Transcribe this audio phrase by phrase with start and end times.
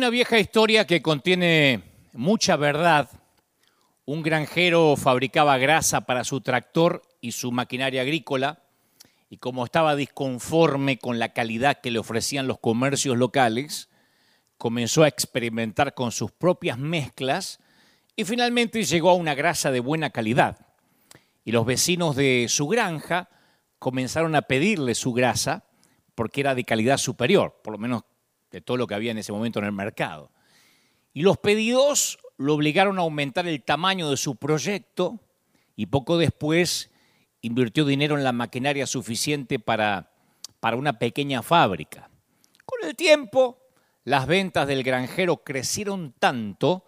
[0.00, 1.82] Una vieja historia que contiene
[2.14, 3.10] mucha verdad.
[4.06, 8.62] Un granjero fabricaba grasa para su tractor y su maquinaria agrícola
[9.28, 13.90] y como estaba disconforme con la calidad que le ofrecían los comercios locales,
[14.56, 17.60] comenzó a experimentar con sus propias mezclas
[18.16, 20.66] y finalmente llegó a una grasa de buena calidad.
[21.44, 23.28] Y los vecinos de su granja
[23.78, 25.66] comenzaron a pedirle su grasa
[26.14, 28.04] porque era de calidad superior, por lo menos
[28.50, 30.30] de todo lo que había en ese momento en el mercado.
[31.12, 35.20] Y los pedidos lo obligaron a aumentar el tamaño de su proyecto
[35.76, 36.90] y poco después
[37.42, 40.12] invirtió dinero en la maquinaria suficiente para,
[40.60, 42.10] para una pequeña fábrica.
[42.64, 43.58] Con el tiempo,
[44.04, 46.84] las ventas del granjero crecieron tanto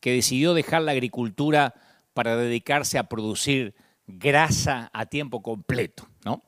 [0.00, 1.74] que decidió dejar la agricultura
[2.14, 3.74] para dedicarse a producir
[4.06, 6.08] grasa a tiempo completo.
[6.24, 6.42] ¿no?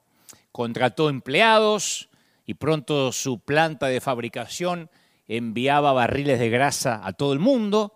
[0.50, 2.08] Contrató empleados,
[2.46, 4.90] y pronto su planta de fabricación
[5.28, 7.94] enviaba barriles de grasa a todo el mundo.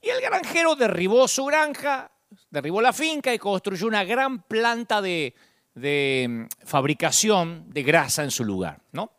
[0.00, 2.10] Y el granjero derribó su granja,
[2.50, 5.34] derribó la finca y construyó una gran planta de,
[5.74, 8.80] de fabricación de grasa en su lugar.
[8.92, 9.12] ¿no?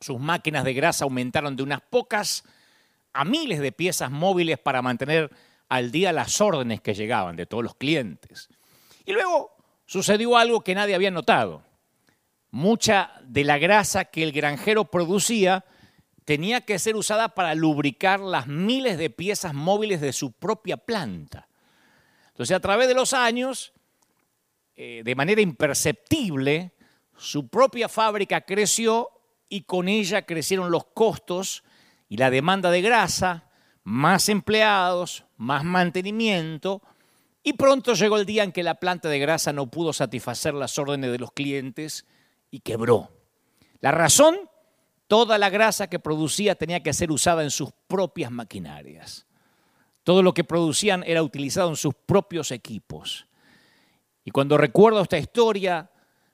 [0.00, 2.44] Sus máquinas de grasa aumentaron de unas pocas
[3.12, 5.30] a miles de piezas móviles para mantener
[5.68, 8.48] al día las órdenes que llegaban de todos los clientes.
[9.04, 9.50] Y luego
[9.86, 11.62] sucedió algo que nadie había notado
[12.50, 15.64] mucha de la grasa que el granjero producía
[16.24, 21.48] tenía que ser usada para lubricar las miles de piezas móviles de su propia planta.
[22.28, 23.72] Entonces, a través de los años,
[24.76, 26.72] eh, de manera imperceptible,
[27.16, 29.10] su propia fábrica creció
[29.48, 31.64] y con ella crecieron los costos
[32.08, 33.50] y la demanda de grasa,
[33.82, 36.82] más empleados, más mantenimiento,
[37.42, 40.78] y pronto llegó el día en que la planta de grasa no pudo satisfacer las
[40.78, 42.04] órdenes de los clientes
[42.50, 43.10] y quebró.
[43.80, 44.36] La razón,
[45.06, 49.26] toda la grasa que producía tenía que ser usada en sus propias maquinarias.
[50.02, 53.26] Todo lo que producían era utilizado en sus propios equipos.
[54.24, 55.90] Y cuando recuerdo esta historia,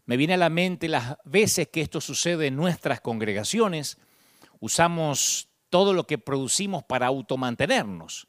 [0.07, 3.99] me viene a la mente las veces que esto sucede en nuestras congregaciones.
[4.61, 8.29] Usamos todo lo que producimos para automantenernos.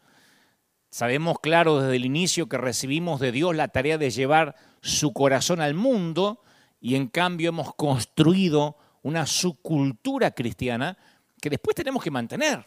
[0.90, 5.62] Sabemos claro desde el inicio que recibimos de Dios la tarea de llevar su corazón
[5.62, 6.42] al mundo
[6.80, 10.98] y en cambio hemos construido una subcultura cristiana
[11.42, 12.66] que después tenemos que mantener.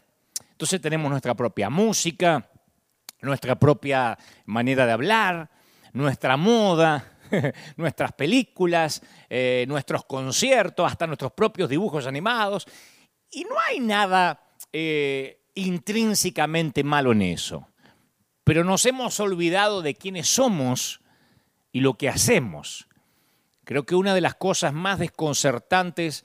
[0.50, 2.50] Entonces tenemos nuestra propia música,
[3.22, 5.50] nuestra propia manera de hablar,
[5.92, 7.18] nuestra moda,
[7.76, 12.66] nuestras películas, eh, nuestros conciertos, hasta nuestros propios dibujos animados.
[13.30, 14.42] Y no hay nada
[14.72, 17.68] eh, intrínsecamente malo en eso.
[18.44, 21.00] Pero nos hemos olvidado de quiénes somos
[21.72, 22.87] y lo que hacemos.
[23.68, 26.24] Creo que una de las cosas más desconcertantes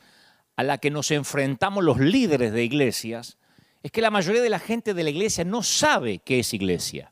[0.56, 3.38] a la que nos enfrentamos los líderes de iglesias
[3.84, 7.12] es que la mayoría de la gente de la iglesia no sabe qué es iglesia,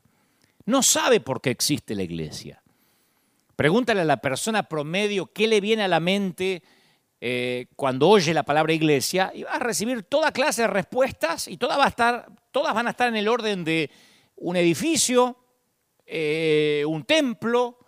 [0.64, 2.62] no sabe por qué existe la iglesia.
[3.56, 6.62] Pregúntale a la persona promedio qué le viene a la mente
[7.20, 11.58] eh, cuando oye la palabra iglesia y va a recibir toda clase de respuestas y
[11.58, 13.90] todas van a estar en el orden de
[14.36, 15.36] un edificio,
[16.06, 17.81] eh, un templo,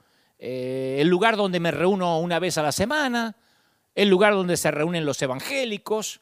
[0.46, 3.34] eh, el lugar donde me reúno una vez a la semana,
[3.94, 6.20] el lugar donde se reúnen los evangélicos.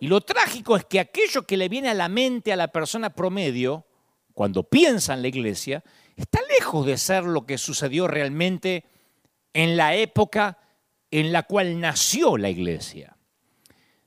[0.00, 3.08] Y lo trágico es que aquello que le viene a la mente a la persona
[3.08, 3.86] promedio,
[4.34, 5.82] cuando piensa en la iglesia,
[6.14, 8.84] está lejos de ser lo que sucedió realmente
[9.54, 10.58] en la época
[11.10, 13.16] en la cual nació la iglesia.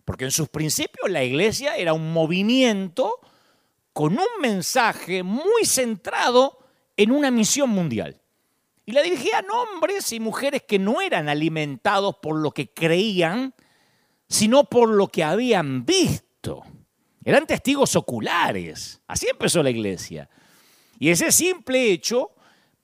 [0.05, 3.19] Porque en sus principios la iglesia era un movimiento
[3.91, 6.59] con un mensaje muy centrado
[6.95, 8.20] en una misión mundial.
[8.91, 13.55] Y la dirigían hombres y mujeres que no eran alimentados por lo que creían,
[14.27, 16.63] sino por lo que habían visto.
[17.23, 19.01] Eran testigos oculares.
[19.07, 20.29] Así empezó la iglesia.
[20.99, 22.31] Y ese simple hecho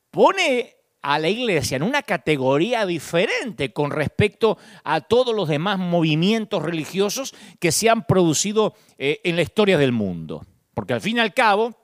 [0.10, 6.64] pone a la iglesia en una categoría diferente con respecto a todos los demás movimientos
[6.64, 10.46] religiosos que se han producido eh, en la historia del mundo.
[10.74, 11.76] Porque al fin y al cabo,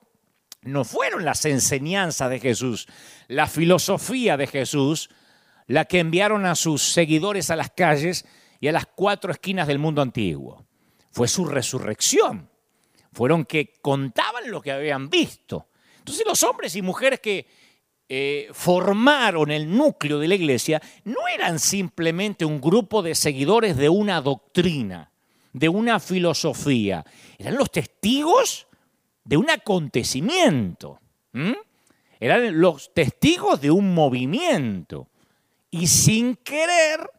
[0.64, 2.88] no fueron las enseñanzas de Jesús,
[3.28, 5.10] la filosofía de Jesús,
[5.66, 8.24] la que enviaron a sus seguidores a las calles
[8.60, 10.66] y a las cuatro esquinas del mundo antiguo.
[11.12, 12.50] Fue su resurrección.
[13.12, 15.68] Fueron que contaban lo que habían visto.
[15.98, 17.46] Entonces los hombres y mujeres que
[18.08, 23.88] eh, formaron el núcleo de la iglesia no eran simplemente un grupo de seguidores de
[23.88, 25.10] una doctrina,
[25.52, 27.04] de una filosofía.
[27.38, 28.66] Eran los testigos
[29.24, 31.00] de un acontecimiento.
[32.20, 35.08] Eran los testigos de un movimiento.
[35.70, 37.10] Y sin querer,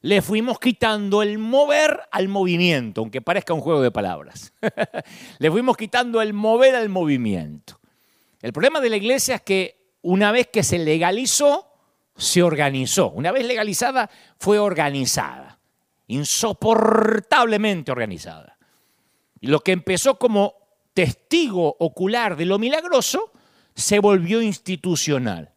[0.00, 4.52] le fuimos quitando el mover al movimiento, aunque parezca un juego de palabras.
[5.38, 7.80] le fuimos quitando el mover al movimiento.
[8.40, 11.68] El problema de la iglesia es que una vez que se legalizó,
[12.16, 13.10] se organizó.
[13.10, 15.60] Una vez legalizada, fue organizada.
[16.08, 18.58] Insoportablemente organizada.
[19.40, 20.61] Y lo que empezó como
[20.94, 23.32] testigo ocular de lo milagroso,
[23.74, 25.52] se volvió institucional.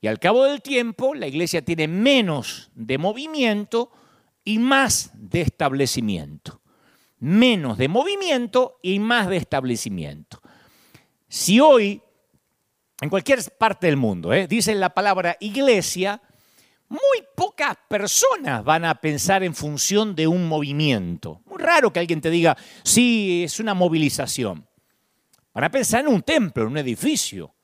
[0.00, 3.90] Y al cabo del tiempo, la iglesia tiene menos de movimiento
[4.44, 6.60] y más de establecimiento.
[7.18, 10.42] Menos de movimiento y más de establecimiento.
[11.28, 12.02] Si hoy,
[13.00, 14.46] en cualquier parte del mundo, ¿eh?
[14.46, 16.20] dicen la palabra iglesia,
[16.88, 21.40] muy pocas personas van a pensar en función de un movimiento.
[21.46, 24.66] Muy raro que alguien te diga, sí, es una movilización.
[25.52, 27.54] Van a pensar en un templo, en un edificio.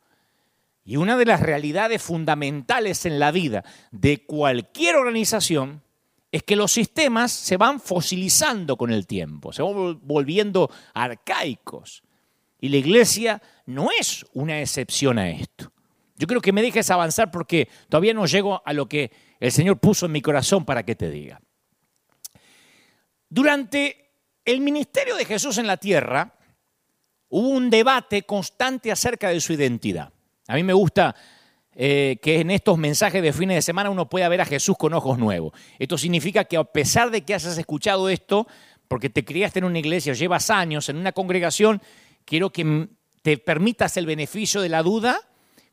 [0.85, 5.83] Y una de las realidades fundamentales en la vida de cualquier organización
[6.33, 12.03] es que los sistemas se van fosilizando con el tiempo, se van volviendo arcaicos.
[12.61, 15.73] Y la iglesia no es una excepción a esto.
[16.21, 19.79] Yo creo que me dejes avanzar porque todavía no llego a lo que el Señor
[19.79, 21.41] puso en mi corazón para que te diga.
[23.31, 24.11] Durante
[24.45, 26.35] el ministerio de Jesús en la tierra,
[27.31, 30.13] hubo un debate constante acerca de su identidad.
[30.47, 31.17] A mí me gusta
[31.75, 34.93] eh, que en estos mensajes de fines de semana uno pueda ver a Jesús con
[34.93, 35.55] ojos nuevos.
[35.79, 38.47] Esto significa que a pesar de que hayas escuchado esto,
[38.89, 41.81] porque te criaste en una iglesia, llevas años en una congregación,
[42.27, 42.91] quiero que
[43.23, 45.30] te permitas el beneficio de la duda,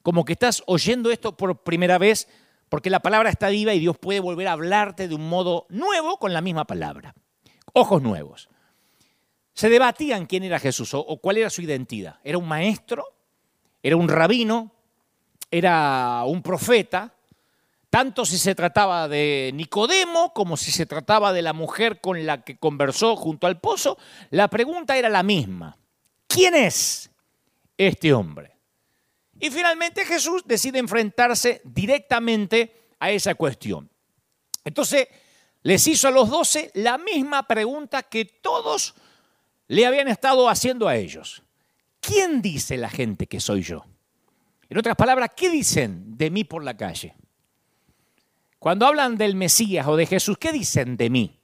[0.07, 2.29] como que estás oyendo esto por primera vez,
[2.69, 6.17] porque la palabra está viva y Dios puede volver a hablarte de un modo nuevo
[6.17, 7.13] con la misma palabra.
[7.73, 8.47] Ojos nuevos.
[9.53, 12.21] Se debatían quién era Jesús o, cuál era su identidad.
[12.23, 13.03] ¿Era un maestro?
[13.83, 14.71] era un rabino,
[15.51, 17.13] era un profeta,
[17.89, 22.45] tanto si se trataba de Nicodemo como si se trataba de la mujer con la
[22.45, 23.97] que conversó junto al pozo,
[24.29, 25.77] la pregunta era la misma.
[26.27, 27.11] ¿Quién es
[27.77, 28.56] este hombre?
[29.39, 33.89] Y finalmente Jesús decide enfrentarse directamente a esa cuestión.
[34.63, 35.07] Entonces
[35.63, 38.95] les hizo a los doce la misma pregunta que todos
[39.67, 41.43] le habían estado haciendo a ellos.
[42.07, 43.85] ¿quién dice la gente que soy yo?
[44.69, 47.15] En otras palabras, ¿qué dicen de mí por la calle?
[48.59, 51.39] Cuando hablan del Mesías o de Jesús, ¿qué dicen de mí?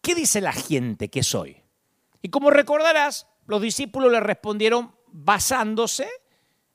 [0.00, 1.62] ¿Qué dice la gente que soy?
[2.22, 6.08] Y como recordarás, los discípulos le respondieron basándose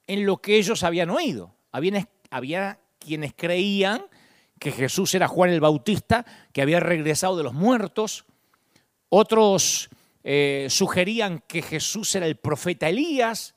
[0.09, 1.55] en lo que ellos habían oído.
[1.71, 4.01] Había, quienes creían
[4.57, 8.25] que Jesús era Juan el Bautista, que había regresado de los muertos.
[9.09, 9.87] Otros
[10.23, 13.53] eh, sugerían que Jesús era el profeta Elías,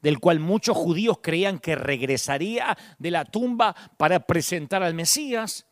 [0.00, 5.66] del cual muchos judíos creían que regresaría de la tumba para presentar al Mesías.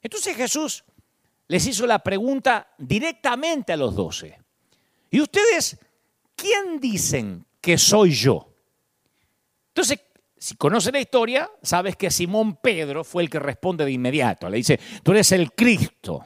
[0.00, 0.84] Entonces Jesús
[1.48, 4.40] les hizo la pregunta directamente a los doce.
[5.10, 5.78] ¿Y ustedes
[6.34, 8.55] quién dicen que soy yo?
[9.76, 10.00] Entonces,
[10.38, 14.48] si conoces la historia, sabes que Simón Pedro fue el que responde de inmediato.
[14.48, 16.24] Le dice, tú eres el Cristo,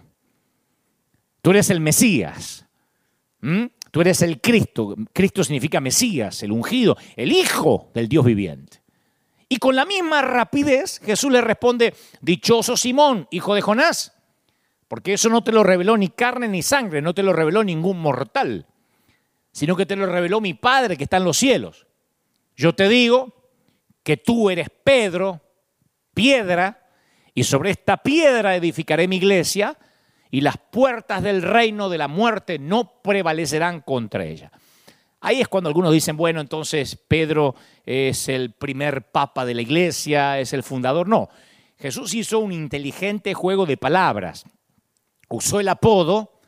[1.43, 2.65] tú eres el Mesías.
[3.41, 3.65] ¿Mm?
[3.91, 4.95] Tú eres el Cristo.
[5.13, 8.83] Cristo significa Mesías, el ungido, el Hijo del Dios viviente.
[9.49, 14.13] Y con la misma rapidez Jesús le responde, dichoso Simón, hijo de Jonás,
[14.87, 17.99] porque eso no te lo reveló ni carne ni sangre, no te lo reveló ningún
[17.99, 18.69] mortal,
[19.51, 21.89] sino que te lo reveló mi Padre que está en los cielos.
[22.55, 23.40] Yo te digo
[24.03, 25.41] que tú eres Pedro,
[26.15, 26.87] piedra,
[27.35, 29.77] y sobre esta piedra edificaré mi iglesia,
[30.31, 34.53] y las puertas del reino de la muerte no prevalecerán contra ella.
[35.21, 37.55] Ahí es cuando algunos dicen, bueno, entonces Pedro
[37.85, 41.09] es el primer papa de la iglesia, es el fundador.
[41.09, 41.29] No,
[41.79, 44.45] Jesús hizo un inteligente juego de palabras.
[45.29, 46.41] Usó el apodo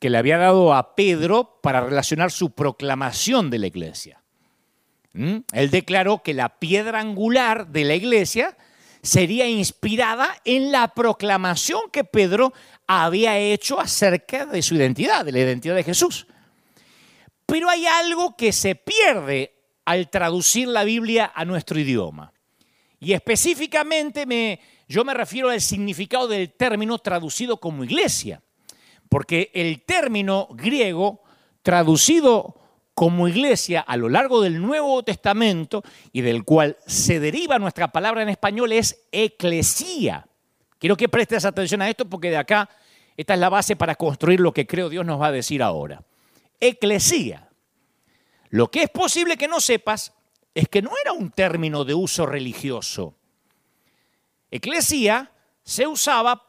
[0.00, 4.22] que le había dado a Pedro para relacionar su proclamación de la iglesia.
[5.16, 5.38] ¿Mm?
[5.52, 8.56] Él declaró que la piedra angular de la iglesia
[9.02, 12.52] sería inspirada en la proclamación que Pedro
[12.86, 16.26] había hecho acerca de su identidad, de la identidad de Jesús.
[17.46, 19.54] Pero hay algo que se pierde
[19.86, 22.32] al traducir la Biblia a nuestro idioma.
[22.98, 28.42] Y específicamente me, yo me refiero al significado del término traducido como iglesia.
[29.08, 31.22] Porque el término griego
[31.62, 32.65] traducido
[32.96, 38.22] como iglesia a lo largo del Nuevo Testamento y del cual se deriva nuestra palabra
[38.22, 40.26] en español es eclesía.
[40.78, 42.70] Quiero que prestes atención a esto porque de acá
[43.14, 46.02] esta es la base para construir lo que creo Dios nos va a decir ahora.
[46.58, 47.50] Eclesía.
[48.48, 50.14] Lo que es posible que no sepas
[50.54, 53.14] es que no era un término de uso religioso.
[54.50, 56.42] Eclesía se usaba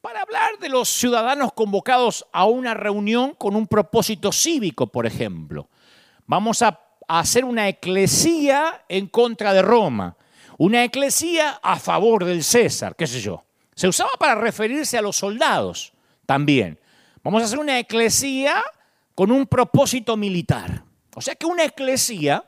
[0.00, 5.68] para hablar de los ciudadanos convocados a una reunión con un propósito cívico, por ejemplo.
[6.30, 10.16] Vamos a hacer una eclesía en contra de Roma,
[10.58, 13.42] una eclesía a favor del César, qué sé yo.
[13.74, 15.92] Se usaba para referirse a los soldados
[16.26, 16.78] también.
[17.24, 18.62] Vamos a hacer una eclesía
[19.16, 20.84] con un propósito militar.
[21.16, 22.44] O sea que una eclesía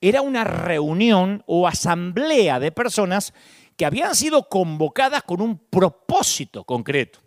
[0.00, 3.32] era una reunión o asamblea de personas
[3.76, 7.20] que habían sido convocadas con un propósito concreto.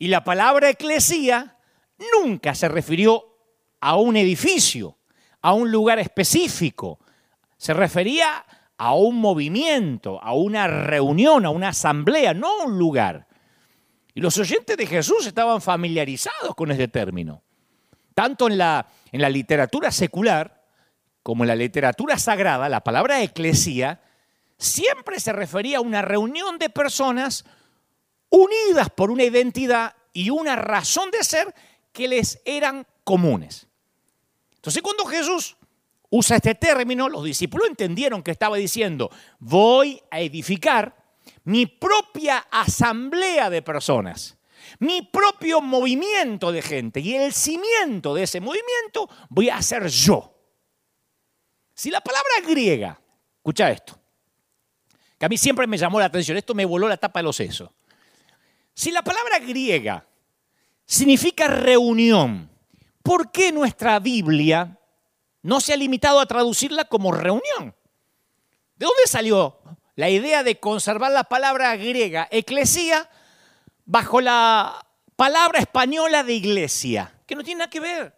[0.00, 1.58] Y la palabra eclesía
[2.20, 3.33] nunca se refirió
[3.84, 4.96] a un edificio,
[5.42, 6.98] a un lugar específico.
[7.58, 8.42] Se refería
[8.78, 13.28] a un movimiento, a una reunión, a una asamblea, no a un lugar.
[14.14, 17.42] Y los oyentes de Jesús estaban familiarizados con ese término.
[18.14, 20.64] Tanto en la, en la literatura secular
[21.22, 24.00] como en la literatura sagrada, la palabra eclesía
[24.56, 27.44] siempre se refería a una reunión de personas
[28.30, 31.54] unidas por una identidad y una razón de ser
[31.92, 33.68] que les eran comunes.
[34.64, 35.58] Entonces cuando Jesús
[36.08, 40.96] usa este término, los discípulos entendieron que estaba diciendo, voy a edificar
[41.44, 44.38] mi propia asamblea de personas,
[44.78, 50.34] mi propio movimiento de gente y el cimiento de ese movimiento voy a hacer yo.
[51.74, 52.98] Si la palabra griega,
[53.36, 53.98] escucha esto,
[55.18, 57.36] que a mí siempre me llamó la atención, esto me voló la tapa de los
[57.36, 57.68] sesos.
[58.72, 60.06] Si la palabra griega
[60.86, 62.53] significa reunión,
[63.04, 64.80] ¿por qué nuestra Biblia
[65.42, 67.76] no se ha limitado a traducirla como reunión?
[68.74, 69.60] ¿De dónde salió
[69.94, 73.08] la idea de conservar la palabra griega eclesía
[73.84, 74.84] bajo la
[75.14, 78.14] palabra española de iglesia, que no tiene nada que ver.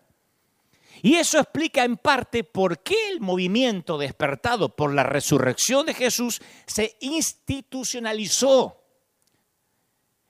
[1.02, 6.40] Y eso explica en parte por qué el movimiento despertado por la resurrección de Jesús
[6.66, 8.82] se institucionalizó.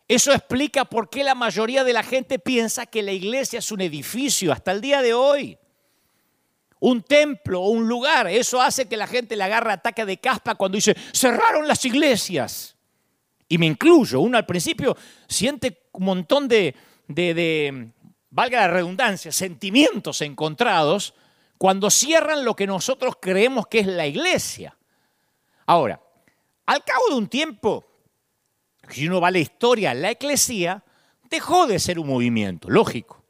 [0.09, 3.81] Eso explica por qué la mayoría de la gente piensa que la iglesia es un
[3.81, 5.59] edificio hasta el día de hoy
[6.81, 8.29] un templo o un lugar.
[8.29, 12.77] Eso hace que la gente le agarre ataque de caspa cuando dice, cerraron las iglesias.
[13.49, 14.97] Y me incluyo, uno al principio
[15.29, 16.75] siente un montón de,
[17.07, 17.89] de,
[18.31, 21.15] valga la redundancia, sentimientos encontrados
[21.59, 24.77] cuando cierran lo que nosotros creemos que es la iglesia.
[25.65, 26.01] Ahora,
[26.67, 27.86] al cabo de un tiempo,
[28.91, 30.83] si uno va a la historia, la iglesia
[31.29, 33.23] dejó de ser un movimiento, lógico.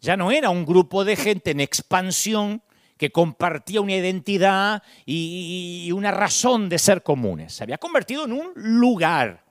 [0.00, 2.62] Ya no era un grupo de gente en expansión
[2.96, 7.54] que compartía una identidad y una razón de ser comunes.
[7.54, 9.44] Se había convertido en un lugar.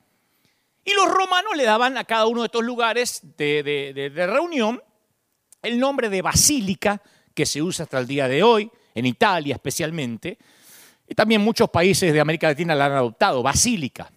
[0.85, 4.81] Y los romanos le daban a cada uno de estos lugares de, reunión
[5.61, 7.01] el nombre de basílica,
[7.33, 10.37] que se usa hasta el día de hoy, en Italia especialmente,
[11.07, 14.11] y también muchos países de América Latina la han adoptado, basílica.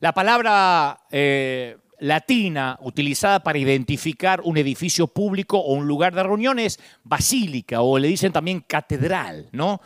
[0.00, 6.80] La palabra eh, latina utilizada para identificar un edificio público o un lugar de reuniones,
[7.04, 9.78] basílica, o le dicen también catedral, ¿no?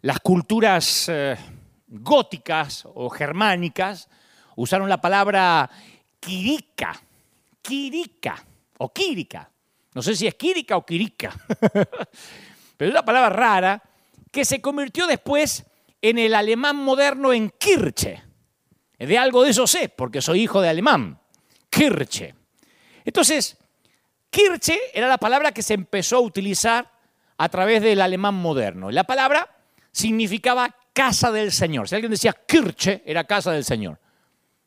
[0.00, 1.36] Las culturas eh,
[1.86, 4.08] góticas o germánicas
[4.56, 5.70] usaron la palabra
[6.18, 7.00] quirica,
[7.62, 8.44] quirica
[8.78, 9.48] o quírica.
[9.94, 11.32] No sé si es quírica o quirica,
[12.76, 13.82] pero es una palabra rara
[14.32, 15.64] que se convirtió después
[16.02, 18.25] en el alemán moderno en Kirche.
[18.98, 21.20] De algo de eso sé, porque soy hijo de alemán.
[21.68, 22.34] Kirche.
[23.04, 23.56] Entonces,
[24.30, 26.90] Kirche era la palabra que se empezó a utilizar
[27.36, 28.90] a través del alemán moderno.
[28.90, 29.48] La palabra
[29.92, 31.88] significaba casa del Señor.
[31.88, 34.00] Si alguien decía Kirche, era casa del Señor.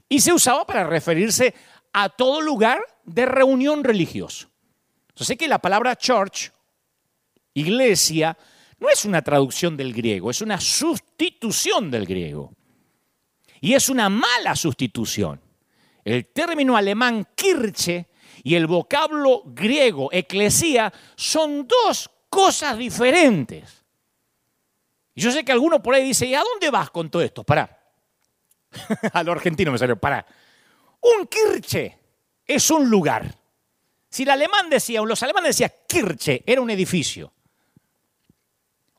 [0.08, 1.54] Y se usaba para referirse
[1.94, 4.50] a todo lugar de reunión religioso.
[5.10, 6.52] Entonces, que la palabra church,
[7.54, 8.38] iglesia,
[8.80, 12.54] no es una traducción del griego, es una sustitución del griego.
[13.62, 15.42] Y es una mala sustitución.
[16.04, 18.08] El término alemán Kirche
[18.44, 23.84] y el vocablo griego eclesía son dos cosas diferentes.
[25.14, 27.44] Y yo sé que alguno por ahí dice, ¿y a dónde vas con todo esto?
[27.44, 27.78] Pará.
[29.14, 30.26] a lo argentino me salió, pará.
[31.02, 31.98] Un Kirche
[32.46, 33.36] es un lugar.
[34.10, 37.32] Si el alemán decía, los alemanes decían Kirche, era un edificio.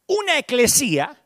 [0.06, 1.19] Una eclesía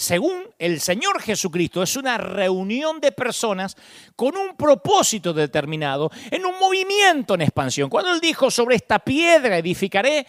[0.00, 3.76] según el Señor Jesucristo, es una reunión de personas
[4.16, 7.90] con un propósito determinado, en un movimiento en expansión.
[7.90, 10.26] Cuando Él dijo sobre esta piedra edificaré,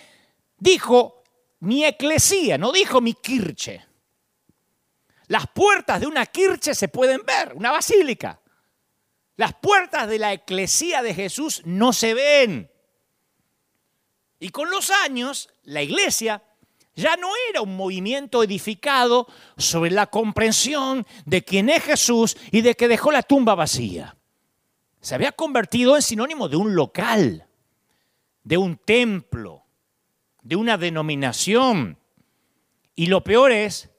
[0.58, 1.24] dijo
[1.62, 3.86] mi eclesía, no dijo mi kirche.
[5.28, 8.42] Las puertas de una kirche se pueden ver, una basílica.
[9.38, 12.70] Las puertas de la eclesía de Jesús no se ven.
[14.38, 16.44] Y con los años, la iglesia
[16.96, 22.76] ya no era un movimiento edificado sobre la comprensión de quién es Jesús y de
[22.76, 24.18] que dejó la tumba vacía.
[25.00, 27.48] se había convertido en sinónimo de un local,
[28.44, 29.66] de un templo,
[30.44, 31.98] de una denominación.
[32.96, 33.90] Y lo peor es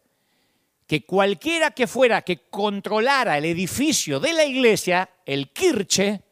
[0.87, 6.23] que cualquiera que fuera que controlara el edificio de la iglesia, el kirche,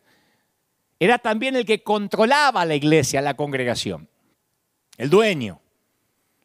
[1.01, 4.09] era también el que controlaba la iglesia, la congregación.
[4.99, 5.63] El dueño,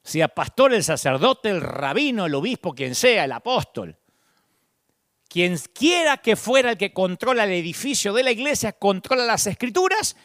[0.06, 3.98] sea pastor, el sacerdote, el rabino, el obispo, quien sea, el apóstol.
[5.28, 10.16] Quien quiera que fuera el que controla el edificio de la iglesia, controla las escrituras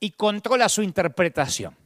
[0.00, 1.76] y controla su interpretación.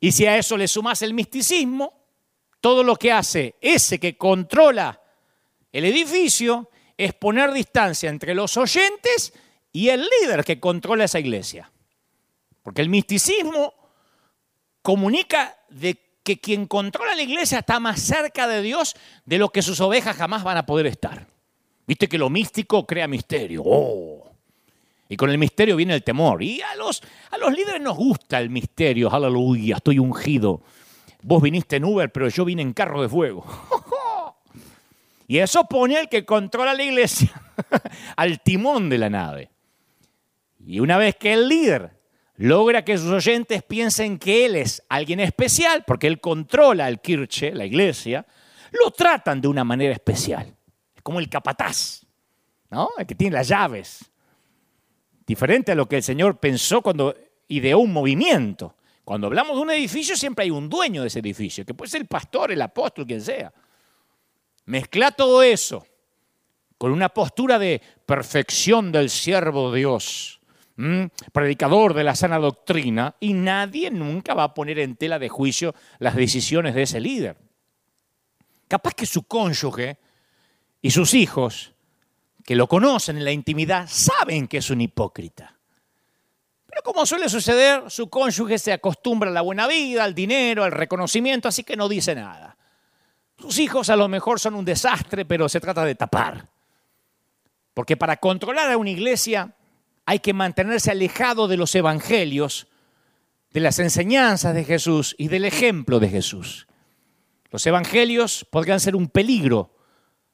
[0.00, 1.92] Y si a eso le sumas el misticismo,
[2.62, 4.98] todo lo que hace ese que controla
[5.72, 9.34] el edificio es poner distancia entre los oyentes
[9.72, 11.70] y el líder que controla esa iglesia.
[12.62, 13.74] Porque el misticismo
[14.82, 18.94] comunica de que quien controla la iglesia está más cerca de Dios
[19.24, 21.26] de lo que sus ovejas jamás van a poder estar.
[21.86, 23.62] Viste que lo místico crea misterio.
[23.64, 24.30] Oh.
[25.08, 26.42] Y con el misterio viene el temor.
[26.42, 29.12] Y a los, a los líderes nos gusta el misterio.
[29.12, 30.62] Aleluya, estoy ungido.
[31.22, 33.44] Vos viniste en Uber, pero yo vine en carro de fuego.
[35.26, 37.32] y eso pone al que controla la iglesia
[38.16, 39.50] al timón de la nave.
[40.64, 41.99] Y una vez que el líder
[42.40, 47.52] logra que sus oyentes piensen que él es alguien especial, porque él controla el kirche,
[47.52, 48.26] la iglesia,
[48.72, 50.56] lo tratan de una manera especial.
[50.94, 52.06] Es como el capataz,
[52.70, 52.88] ¿no?
[52.96, 54.10] El que tiene las llaves
[55.26, 57.14] diferente a lo que el Señor pensó cuando
[57.48, 58.74] ideó un movimiento.
[59.04, 62.00] Cuando hablamos de un edificio siempre hay un dueño de ese edificio, que puede ser
[62.00, 63.52] el pastor, el apóstol, quien sea.
[64.64, 65.86] Mezcla todo eso
[66.78, 70.39] con una postura de perfección del siervo de Dios,
[71.32, 75.74] predicador de la sana doctrina, y nadie nunca va a poner en tela de juicio
[75.98, 77.36] las decisiones de ese líder.
[78.68, 79.98] Capaz que su cónyuge
[80.80, 81.74] y sus hijos
[82.44, 85.56] que lo conocen en la intimidad saben que es un hipócrita.
[86.66, 90.72] Pero como suele suceder, su cónyuge se acostumbra a la buena vida, al dinero, al
[90.72, 92.56] reconocimiento, así que no dice nada.
[93.38, 96.48] Sus hijos a lo mejor son un desastre, pero se trata de tapar.
[97.74, 99.54] Porque para controlar a una iglesia
[100.10, 102.66] hay que mantenerse alejado de los evangelios,
[103.52, 106.66] de las enseñanzas de Jesús y del ejemplo de Jesús.
[107.52, 109.72] Los evangelios podrían ser un peligro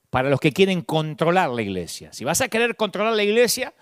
[0.09, 2.11] para los que quieren controlar la iglesia.
[2.15, 3.75] Si vas a querer controlar la iglesia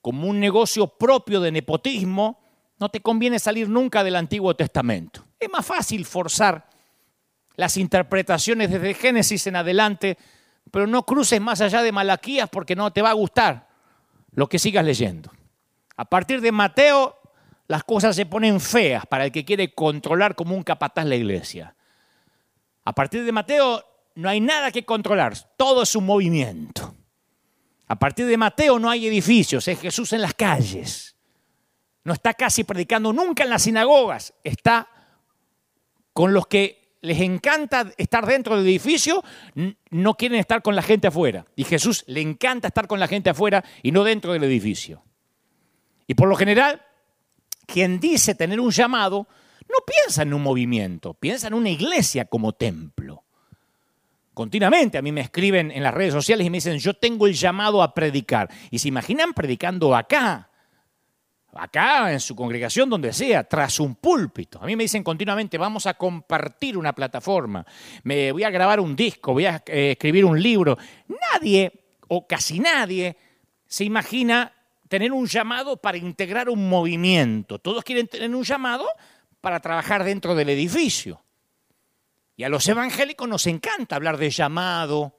[0.00, 2.40] como un negocio propio de nepotismo,
[2.78, 5.26] no te conviene salir nunca del Antiguo Testamento.
[5.38, 6.70] Es más fácil forzar
[7.56, 10.16] las interpretaciones desde Génesis en adelante,
[10.70, 13.73] pero no cruces más allá de Malaquías porque no te va a gustar
[14.34, 15.30] lo que sigas leyendo.
[15.96, 17.16] A partir de Mateo,
[17.66, 21.74] las cosas se ponen feas para el que quiere controlar como un capataz la iglesia.
[22.84, 23.84] A partir de Mateo,
[24.16, 26.94] no hay nada que controlar, todo es un movimiento.
[27.86, 31.16] A partir de Mateo no hay edificios, es Jesús en las calles.
[32.02, 34.88] No está casi predicando nunca en las sinagogas, está
[36.12, 39.22] con los que les encanta estar dentro del edificio,
[39.90, 41.44] no quieren estar con la gente afuera.
[41.54, 45.02] Y Jesús le encanta estar con la gente afuera y no dentro del edificio.
[46.06, 46.82] Y por lo general,
[47.66, 49.28] quien dice tener un llamado,
[49.68, 53.24] no piensa en un movimiento, piensa en una iglesia como templo
[54.34, 54.98] continuamente.
[54.98, 57.82] A mí me escriben en las redes sociales y me dicen, yo tengo el llamado
[57.82, 58.50] a predicar.
[58.70, 60.50] Y se imaginan predicando acá,
[61.56, 64.60] acá en su congregación, donde sea, tras un púlpito.
[64.62, 67.64] A mí me dicen continuamente, vamos a compartir una plataforma,
[68.02, 70.76] me voy a grabar un disco, voy a eh, escribir un libro.
[71.32, 71.72] Nadie,
[72.08, 73.16] o casi nadie,
[73.66, 74.52] se imagina
[74.88, 77.58] tener un llamado para integrar un movimiento.
[77.58, 78.86] Todos quieren tener un llamado
[79.40, 81.22] para trabajar dentro del edificio.
[82.36, 85.16] Y a los evangélicos nos encanta hablar de llamado,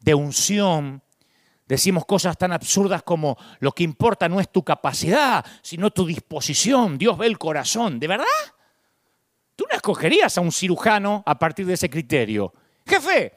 [0.00, 1.02] de unción.
[1.70, 6.98] Decimos cosas tan absurdas como lo que importa no es tu capacidad, sino tu disposición.
[6.98, 8.00] Dios ve el corazón.
[8.00, 8.26] ¿De verdad?
[9.54, 12.52] ¿Tú no escogerías a un cirujano a partir de ese criterio?
[12.84, 13.34] Jefe,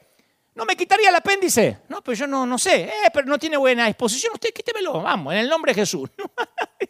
[0.56, 1.82] ¿no me quitaría el apéndice?
[1.88, 2.86] No, pero yo no, no sé.
[2.86, 4.32] Eh, pero no tiene buena disposición.
[4.34, 5.00] Usted quítemelo.
[5.00, 6.10] Vamos, en el nombre de Jesús.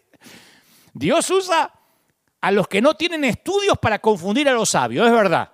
[0.95, 1.71] Dios usa
[2.41, 5.53] a los que no tienen estudios para confundir a los sabios, es verdad.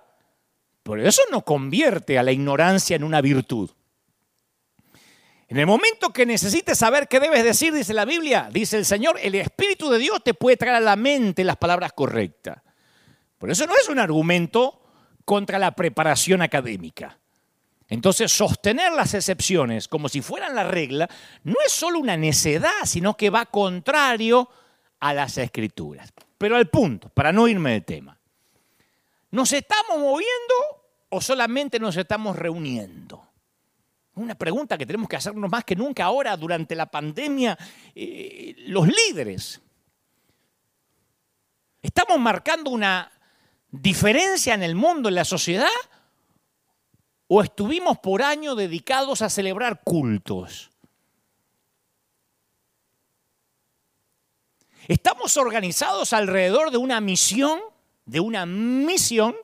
[0.83, 3.71] Pero eso no convierte a la ignorancia en una virtud.
[5.51, 9.19] En el momento que necesites saber qué debes decir, dice la Biblia, dice el Señor,
[9.21, 12.61] el Espíritu de Dios te puede traer a la mente las palabras correctas.
[13.37, 14.81] Por eso no es un argumento
[15.25, 17.19] contra la preparación académica.
[17.89, 21.09] Entonces, sostener las excepciones como si fueran la regla
[21.43, 24.47] no es solo una necedad, sino que va contrario
[25.01, 26.13] a las escrituras.
[26.37, 28.17] Pero al punto, para no irme del tema.
[29.31, 30.55] ¿Nos estamos moviendo
[31.09, 33.30] o solamente nos estamos reuniendo?
[34.15, 37.57] Una pregunta que tenemos que hacernos más que nunca ahora durante la pandemia,
[37.95, 39.61] eh, los líderes.
[41.81, 43.11] ¿Estamos marcando una
[43.69, 45.67] diferencia en el mundo, en la sociedad?
[47.27, 50.69] ¿O estuvimos por años dedicados a celebrar cultos?
[54.87, 57.61] ¿Estamos organizados alrededor de una misión,
[58.05, 59.35] de una misión?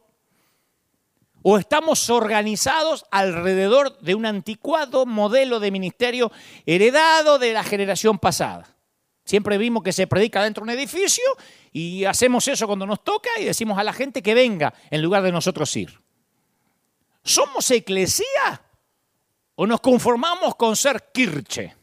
[1.43, 6.31] ¿O estamos organizados alrededor de un anticuado modelo de ministerio
[6.65, 8.75] heredado de la generación pasada?
[9.23, 11.23] Siempre vimos que se predica dentro de un edificio
[11.71, 15.21] y hacemos eso cuando nos toca y decimos a la gente que venga en lugar
[15.21, 15.99] de nosotros ir.
[17.23, 18.61] ¿Somos eclesía
[19.55, 21.75] o nos conformamos con ser kirche?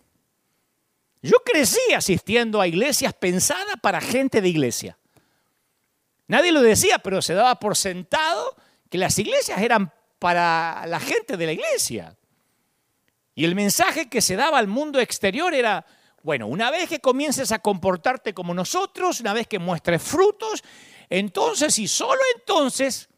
[1.21, 4.99] Yo crecí asistiendo a iglesias pensadas para gente de iglesia.
[6.27, 8.57] Nadie lo decía, pero se daba por sentado
[8.95, 12.17] que las iglesias eran para la gente de la iglesia.
[13.35, 15.85] Y el mensaje que se daba al mundo exterior era,
[16.23, 20.63] bueno, una vez que comiences a comportarte como nosotros, una vez que muestres frutos,
[21.11, 23.09] entonces y solo entonces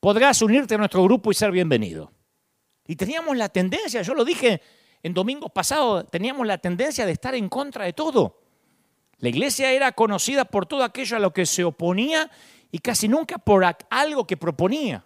[0.00, 2.10] podrás unirte a nuestro grupo y ser bienvenido.
[2.88, 4.60] Y teníamos la tendencia, yo lo dije
[5.04, 8.42] en domingos pasados, teníamos la tendencia de estar en contra de todo.
[9.18, 12.28] La iglesia era conocida por todo aquello a lo que se oponía
[12.72, 15.04] y casi nunca por algo que proponía.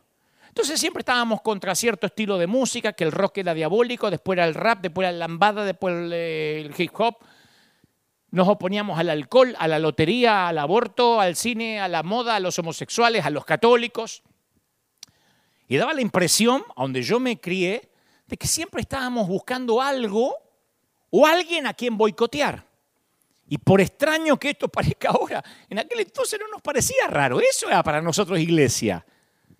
[0.55, 4.47] Entonces siempre estábamos contra cierto estilo de música, que el rock era diabólico, después era
[4.47, 7.17] el rap, después era la lambada, después el hip hop.
[8.31, 12.41] Nos oponíamos al alcohol, a la lotería, al aborto, al cine, a la moda, a
[12.41, 14.23] los homosexuales, a los católicos.
[15.67, 17.91] Y daba la impresión, a donde yo me crié,
[18.29, 20.37] de que siempre estábamos buscando algo
[21.11, 22.65] o alguien a quien boicotear.
[23.49, 27.41] Y por extraño que esto parezca ahora, en aquel entonces no nos parecía raro.
[27.41, 29.05] Eso era para nosotros iglesia.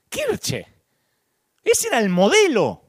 [0.09, 0.74] Kirche.
[1.65, 2.83] Ese era el modelo.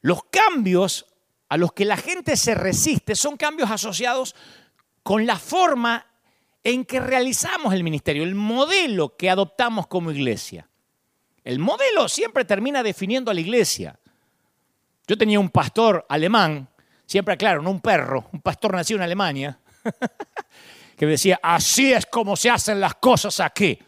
[0.00, 1.06] Los cambios
[1.48, 4.34] a los que la gente se resiste son cambios asociados
[5.02, 6.06] con la forma
[6.64, 10.68] en que realizamos el ministerio, el modelo que adoptamos como iglesia.
[11.44, 13.98] El modelo siempre termina definiendo a la iglesia.
[15.06, 16.68] Yo tenía un pastor alemán,
[17.04, 19.58] siempre aclaro, no un perro, un pastor nacido en Alemania,
[20.96, 23.78] que decía, así es como se hacen las cosas aquí.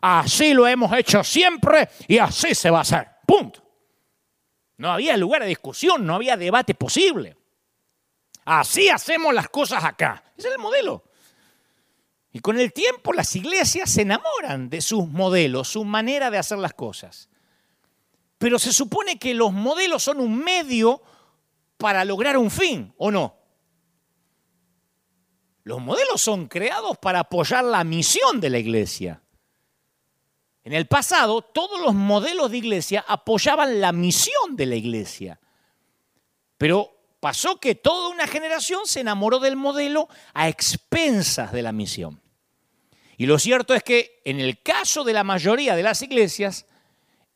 [0.00, 3.08] Así lo hemos hecho siempre y así se va a hacer.
[3.26, 3.62] Punto.
[4.76, 7.36] No había lugar de discusión, no había debate posible.
[8.44, 10.22] Así hacemos las cosas acá.
[10.36, 11.04] Ese es el modelo.
[12.32, 16.58] Y con el tiempo las iglesias se enamoran de sus modelos, su manera de hacer
[16.58, 17.28] las cosas.
[18.38, 21.02] Pero se supone que los modelos son un medio
[21.76, 23.36] para lograr un fin, ¿o no?
[25.64, 29.22] Los modelos son creados para apoyar la misión de la iglesia.
[30.68, 35.40] En el pasado, todos los modelos de iglesia apoyaban la misión de la iglesia.
[36.58, 42.20] Pero pasó que toda una generación se enamoró del modelo a expensas de la misión.
[43.16, 46.66] Y lo cierto es que en el caso de la mayoría de las iglesias,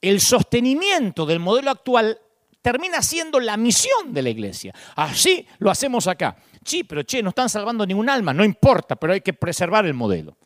[0.03, 2.21] el sostenimiento del modelo actual
[2.61, 4.75] termina siendo la misión de la iglesia.
[4.95, 6.37] Así lo hacemos acá.
[6.66, 9.95] Sí, pero che, no están salvando ningún alma, no importa, pero hay que preservar el
[9.95, 10.37] modelo.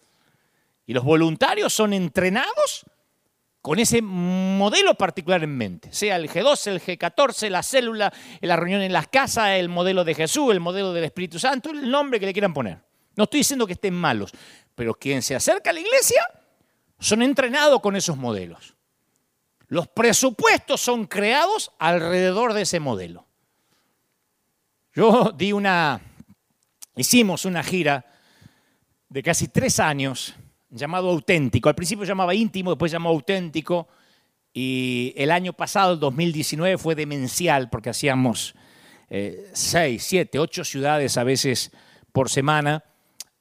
[0.87, 2.87] Y los voluntarios son entrenados
[3.61, 8.81] con ese modelo particular en mente, sea el G12, el G14, la célula, la reunión
[8.81, 12.27] en las casas, el modelo de Jesús, el modelo del Espíritu Santo, el nombre que
[12.27, 12.79] le quieran poner.
[13.17, 14.31] No estoy diciendo que estén malos,
[14.77, 16.23] pero quien se acerca a la iglesia
[17.01, 18.77] son entrenados con esos modelos.
[19.67, 23.27] Los presupuestos son creados alrededor de ese modelo.
[24.95, 26.01] Yo di una,
[26.95, 28.07] hicimos una gira
[29.09, 30.37] de casi tres años
[30.71, 31.69] llamado auténtico.
[31.69, 33.89] Al principio llamaba íntimo, después llamó auténtico.
[34.53, 38.55] Y el año pasado, el 2019, fue demencial porque hacíamos
[39.11, 41.71] eh, seis, siete, ocho ciudades a veces
[42.13, 42.85] por semana.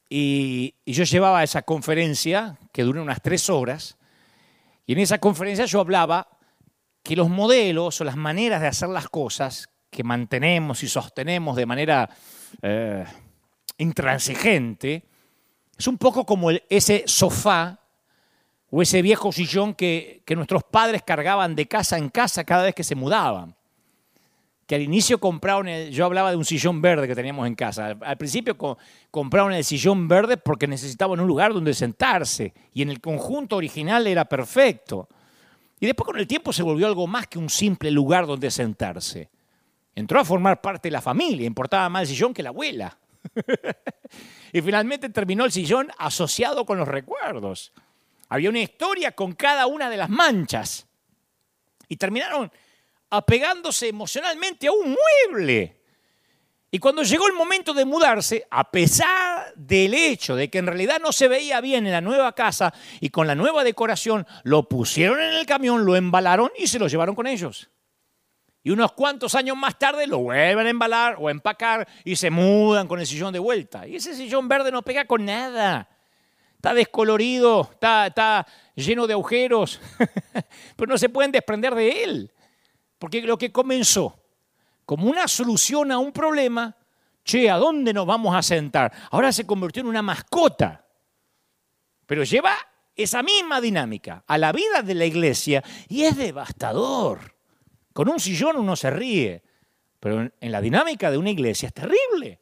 [0.10, 3.98] Y, yo llevaba esa conferencia que duró unas tres horas.
[4.86, 6.28] Y en esa conferencia yo hablaba
[7.02, 11.66] que los modelos o las maneras de hacer las cosas que mantenemos y sostenemos de
[11.66, 12.10] manera
[12.62, 13.06] eh,
[13.78, 15.06] intransigente,
[15.78, 17.80] es un poco como ese sofá
[18.70, 22.84] o ese viejo sillón que, nuestros padres cargaban de casa en casa cada vez que
[22.84, 23.56] se mudaban.
[24.66, 27.98] Que al inicio compraron, el, yo hablaba de un sillón verde que teníamos en casa.
[28.02, 28.58] Al, principio
[29.12, 34.08] compraron el sillón verde porque necesitaban un lugar donde sentarse y en el conjunto original
[34.08, 35.08] era perfecto.
[35.80, 39.30] Y después con el tiempo se volvió algo más que un simple lugar donde sentarse.
[39.94, 42.98] Entró a formar parte de la familia, importaba más el sillón que la abuela.
[44.54, 47.74] y finalmente terminó el sillón asociado con los recuerdos.
[48.30, 50.88] Había una historia con cada una de las manchas.
[51.88, 52.52] Y terminaron
[53.10, 54.96] apegándose emocionalmente a un
[55.30, 55.82] mueble.
[56.72, 61.00] Y cuando llegó el momento de mudarse, a pesar del hecho de que en realidad
[61.00, 65.22] no se veía bien en la nueva casa y con la nueva decoración, lo pusieron
[65.22, 67.70] en el camión, lo embalaron y se lo llevaron con ellos.
[68.66, 72.32] Y unos cuantos años más tarde lo vuelven a embalar o a empacar y se
[72.32, 73.86] mudan con el sillón de vuelta.
[73.86, 75.88] Y ese sillón verde no pega con nada.
[76.56, 79.80] Está descolorido, está, está lleno de agujeros,
[80.76, 82.32] pero no se pueden desprender de él.
[82.98, 84.20] Porque lo que comenzó
[84.84, 86.76] como una solución a un problema,
[87.24, 88.92] che, ¿a dónde nos vamos a sentar?
[89.12, 90.88] Ahora se convirtió en una mascota.
[92.08, 92.56] Pero lleva
[92.96, 97.35] esa misma dinámica a la vida de la iglesia y es devastador.
[97.96, 99.42] Con un sillón uno se ríe,
[100.02, 102.42] pero en la dinámica de una iglesia es terrible.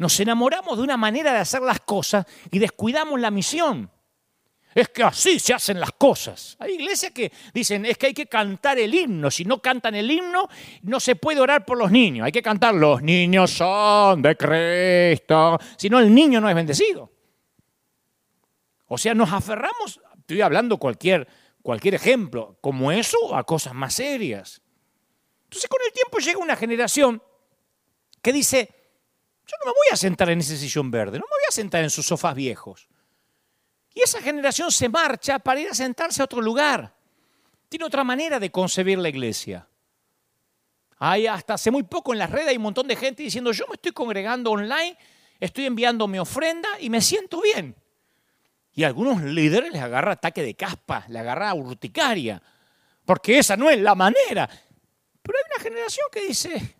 [0.00, 3.88] Nos enamoramos de una manera de hacer las cosas y descuidamos la misión.
[4.74, 6.56] Es que así se hacen las cosas.
[6.58, 9.30] Hay iglesias que dicen, es que hay que cantar el himno.
[9.30, 10.48] Si no cantan el himno,
[10.82, 12.26] no se puede orar por los niños.
[12.26, 15.56] Hay que cantar, los niños son de Cristo.
[15.76, 17.12] Si no, el niño no es bendecido.
[18.88, 21.28] O sea, nos aferramos, estoy hablando cualquier,
[21.62, 24.63] cualquier ejemplo, como eso, a cosas más serias.
[25.54, 27.22] Entonces con el tiempo llega una generación
[28.20, 28.68] que dice,
[29.46, 31.84] yo no me voy a sentar en ese sillón verde, no me voy a sentar
[31.84, 32.88] en sus sofás viejos.
[33.94, 36.92] Y esa generación se marcha para ir a sentarse a otro lugar.
[37.68, 39.68] Tiene otra manera de concebir la iglesia.
[40.98, 43.66] Hay hasta hace muy poco en las redes hay un montón de gente diciendo, yo
[43.68, 44.98] me estoy congregando online,
[45.38, 47.76] estoy enviando mi ofrenda y me siento bien.
[48.72, 52.42] Y a algunos líderes les agarra ataque de caspa, les agarra urticaria,
[53.04, 54.50] porque esa no es la manera.
[55.24, 56.76] Pero hay una generación que dice,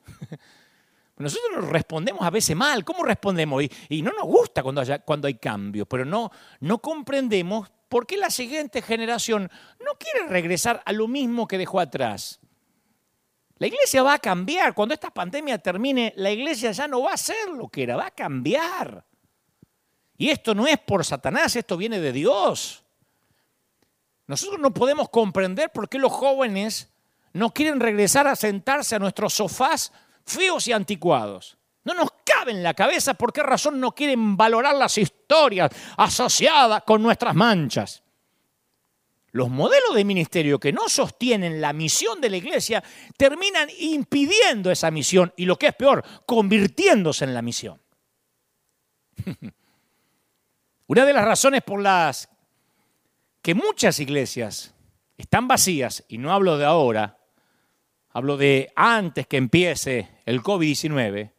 [1.16, 2.85] nosotros respondemos a veces mal.
[2.85, 3.64] ¿Cómo respondemos?
[3.88, 6.30] Y, no nos gusta cuando, cuando hay cambios, pero no,
[6.61, 9.50] no comprendemos por qué la siguiente generación
[9.83, 12.38] no quiere regresar a lo mismo que dejó atrás.
[13.57, 14.74] La iglesia va a cambiar.
[14.74, 18.09] Cuando esta pandemia termine, la iglesia ya no va a ser lo que era, va
[18.09, 19.07] a cambiar.
[20.18, 22.85] Y esto no es por Satanás, esto viene de Dios.
[24.26, 26.93] Nosotros no podemos comprender por qué los jóvenes
[27.34, 29.92] no quieren regresar a sentarse a nuestros sofás
[30.24, 31.58] feos y anticuados.
[31.82, 36.82] No nos cabe en la cabeza por qué razón no quieren valorar las historias asociadas
[36.84, 38.02] con nuestras manchas.
[39.32, 42.82] Los modelos de ministerio que no sostienen la misión de la iglesia
[43.16, 47.82] terminan impidiendo esa misión y lo que es peor, convirtiéndose en la misión.
[50.86, 52.28] Una de las razones por las
[53.42, 54.72] que muchas iglesias
[55.16, 57.18] están vacías, y no hablo de ahora,
[58.14, 61.33] hablo de antes que empiece el COVID-19,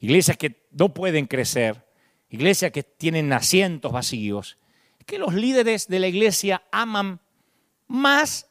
[0.00, 1.86] iglesias que no pueden crecer,
[2.30, 4.56] iglesias que tienen asientos vacíos,
[5.04, 7.20] que los líderes de la iglesia aman
[7.86, 8.50] más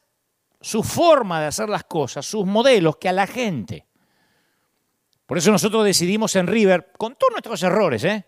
[0.62, 3.88] su forma de hacer las cosas, sus modelos, que a la gente.
[5.26, 8.26] Por eso nosotros decidimos en River, con todos nuestros errores, ¿eh?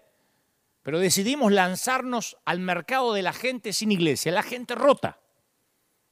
[0.82, 5.20] pero decidimos lanzarnos al mercado de la gente sin iglesia, la gente rota,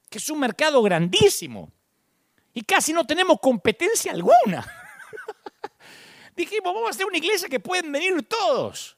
[0.09, 1.71] que es un mercado grandísimo
[2.57, 4.65] y casi no tenemos competencia alguna.
[6.35, 8.97] Dijimos, vamos a hacer una iglesia que pueden venir todos.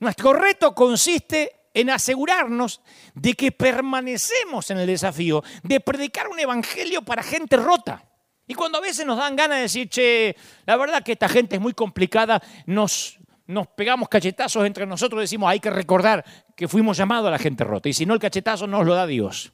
[0.00, 2.80] Nuestro reto consiste en asegurarnos
[3.14, 8.04] de que permanecemos en el desafío de predicar un evangelio para gente rota.
[8.48, 10.34] Y cuando a veces nos dan ganas de decir, che,
[10.66, 15.48] la verdad que esta gente es muy complicada, nos, nos pegamos cachetazos entre nosotros decimos,
[15.48, 16.24] hay que recordar
[16.56, 17.88] que fuimos llamados a la gente rota.
[17.88, 19.52] Y si no, el cachetazo nos lo da Dios.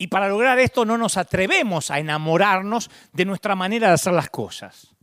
[0.00, 4.30] Y para lograr esto no nos atrevemos a enamorarnos de nuestra manera de hacer las
[4.30, 4.96] cosas.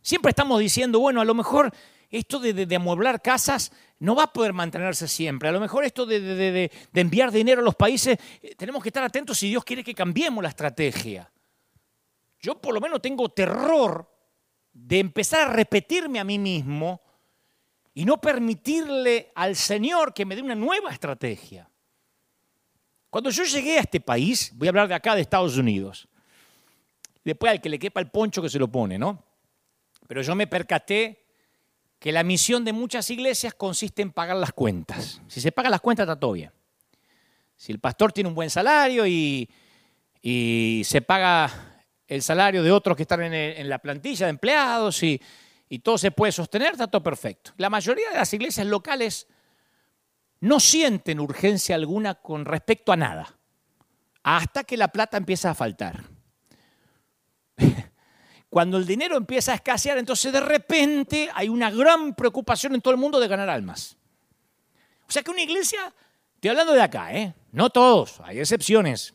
[0.00, 1.70] Siempre estamos diciendo, bueno, a lo mejor
[2.08, 5.50] esto de, amueblar casas no va a poder mantenerse siempre.
[5.50, 9.04] A lo mejor esto de, de, enviar dinero a los países, eh, tenemos que estar
[9.04, 11.30] atentos si Dios quiere que cambiemos la estrategia.
[12.40, 14.10] Yo por lo menos tengo terror
[14.72, 17.02] de empezar a repetirme a mí mismo
[17.92, 21.68] y no permitirle al Señor que me dé una nueva estrategia.
[23.10, 26.08] Cuando yo llegué a este país, voy a hablar de acá de Estados Unidos,
[27.24, 29.24] después al que le quepa el poncho que se lo pone, ¿no?
[30.06, 31.24] Pero yo me percaté
[31.98, 35.20] que la misión de muchas iglesias consiste en pagar las cuentas.
[35.26, 36.52] Si se pagan las cuentas está todo bien.
[37.56, 39.48] Si el pastor tiene un buen salario y,
[40.84, 45.20] se paga el salario de otros que están en, la plantilla de empleados y,
[45.68, 47.52] y todo se puede sostener, está todo perfecto.
[47.56, 49.26] La mayoría de las iglesias locales
[50.40, 53.38] no sienten urgencia alguna con respecto a nada,
[54.22, 56.04] hasta que la plata empieza a faltar.
[58.50, 62.94] Cuando el dinero empieza a escasear, entonces de repente hay una gran preocupación en todo
[62.94, 63.96] el mundo de ganar almas.
[65.06, 65.92] O sea que una iglesia,
[66.34, 67.34] estoy hablando de acá, ¿eh?
[67.52, 69.14] no todos, hay excepciones,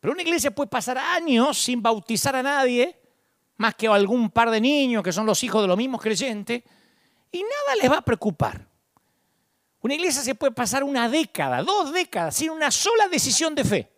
[0.00, 3.00] Pero una iglesia puede pasar años sin bautizar a nadie,
[3.56, 6.62] más que a algún par de niños que son los hijos de los mismos creyentes,
[7.32, 8.73] y nada les va a preocupar.
[9.84, 13.90] Una iglesia se puede pasar una década, dos décadas, sin una sola decisión de fe.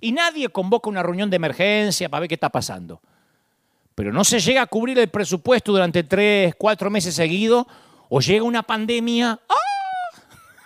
[0.00, 3.00] Y nadie convoca una reunión de emergencia para ver qué está pasando.
[3.94, 7.66] Pero no se llega a cubrir el presupuesto durante tres, cuatro meses seguidos,
[8.08, 9.38] o llega una pandemia.
[9.48, 10.18] ¡ah!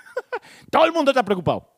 [0.71, 1.71] Todo el mundo está preocupado.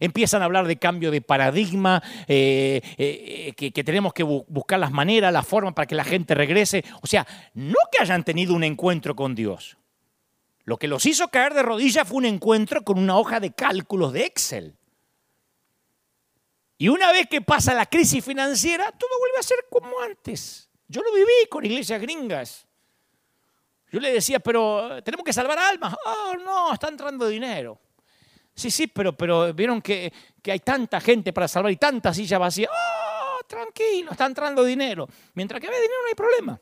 [0.00, 4.90] Empiezan a hablar de cambio de paradigma, eh, eh, que, que, tenemos que buscar las
[4.90, 6.82] maneras, las formas para que la gente regrese.
[7.02, 9.76] O sea, no que hayan tenido un encuentro con Dios.
[10.66, 14.12] Lo que los hizo caer de rodillas fue un encuentro con una hoja de cálculos
[14.12, 14.76] de Excel.
[16.76, 20.68] Y una vez que pasa la crisis financiera, todo vuelve a ser como antes.
[20.88, 22.66] Yo lo viví con iglesias gringas.
[23.92, 25.94] Yo le decía, pero tenemos que salvar almas.
[26.04, 27.78] Oh, no, está entrando dinero.
[28.52, 30.12] Sí, sí, pero, pero vieron que,
[30.44, 32.68] hay tanta gente para salvar y tanta silla vacía.
[32.72, 35.08] ¡Oh, tranquilo, está entrando dinero!
[35.34, 36.60] Mientras que ve dinero no hay problema.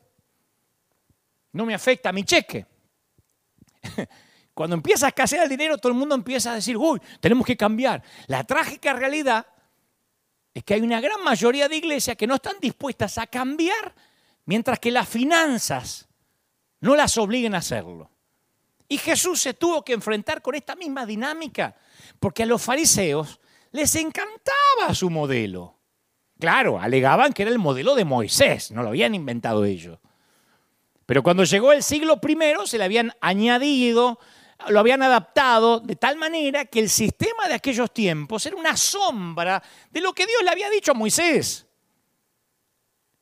[1.53, 2.67] No me afecta mi cheque.
[4.53, 7.57] Cuando empieza a escasear el dinero, todo el mundo empieza a decir, uy, tenemos que
[7.57, 8.01] cambiar.
[8.27, 9.45] La trágica realidad
[10.53, 13.93] es que hay una gran mayoría de iglesias que no están dispuestas a cambiar
[14.45, 16.07] mientras que las finanzas
[16.79, 18.09] no las obliguen a hacerlo.
[18.87, 21.75] Y Jesús se tuvo que enfrentar con esta misma dinámica,
[22.19, 23.39] porque a los fariseos
[23.71, 25.79] les encantaba su modelo.
[26.39, 29.99] Claro, alegaban que era el modelo de Moisés, no lo habían inventado ellos.
[31.05, 34.19] Pero cuando llegó el siglo I se le habían añadido,
[34.69, 39.61] lo habían adaptado de tal manera que el sistema de aquellos tiempos era una sombra
[39.91, 41.67] de lo que Dios le había dicho a Moisés.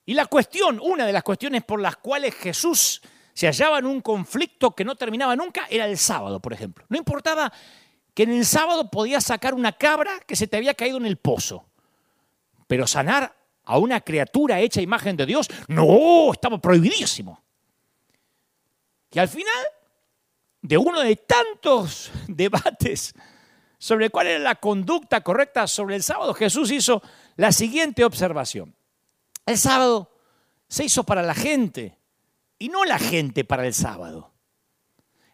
[0.05, 3.01] Y la cuestión, una de las cuestiones por las cuales Jesús
[3.33, 6.85] se hallaba en un conflicto que no terminaba nunca, era el sábado, por ejemplo.
[6.89, 7.51] No importaba
[8.13, 11.17] que en el sábado podías sacar una cabra que se te había caído en el
[11.17, 11.65] pozo,
[12.67, 17.42] pero sanar a una criatura hecha imagen de Dios, no, estaba prohibidísimo.
[19.13, 19.65] Y al final,
[20.62, 23.13] de uno de tantos debates
[23.78, 27.02] sobre cuál era la conducta correcta sobre el sábado, Jesús hizo
[27.36, 28.76] la siguiente observación.
[29.45, 30.12] El sábado
[30.67, 31.97] se hizo para la gente,
[32.58, 34.32] y no la gente para el sábado.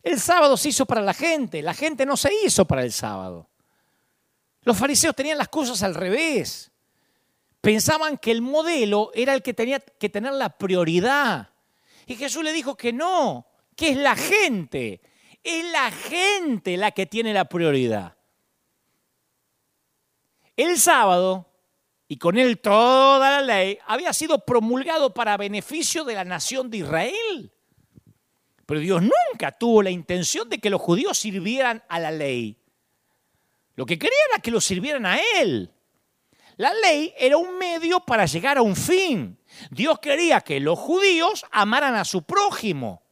[0.02, 3.50] El sábado se hizo para la gente, la gente no se hizo para el sábado.
[4.64, 6.72] Los fariseos tenían las cosas al revés.
[7.62, 11.50] Pensaban que el modelo era el que tenía que tener la prioridad.
[12.06, 13.46] Y Jesús le dijo que no,
[13.80, 15.02] que es la gente.
[15.42, 18.18] Es la gente la que tiene la prioridad.
[20.58, 21.50] El sábado
[22.10, 26.78] y con él toda la ley, había sido promulgado para beneficio de la nación de
[26.80, 27.54] Israel.
[28.66, 32.58] Pero Dios nunca tuvo la intención de que los judíos sirvieran a la ley.
[33.76, 35.72] Lo que quería era que los sirvieran a Él.
[36.58, 39.40] La ley era un medio para llegar a un fin.
[39.72, 43.04] Dios quería que los judíos amaran a su prójimo.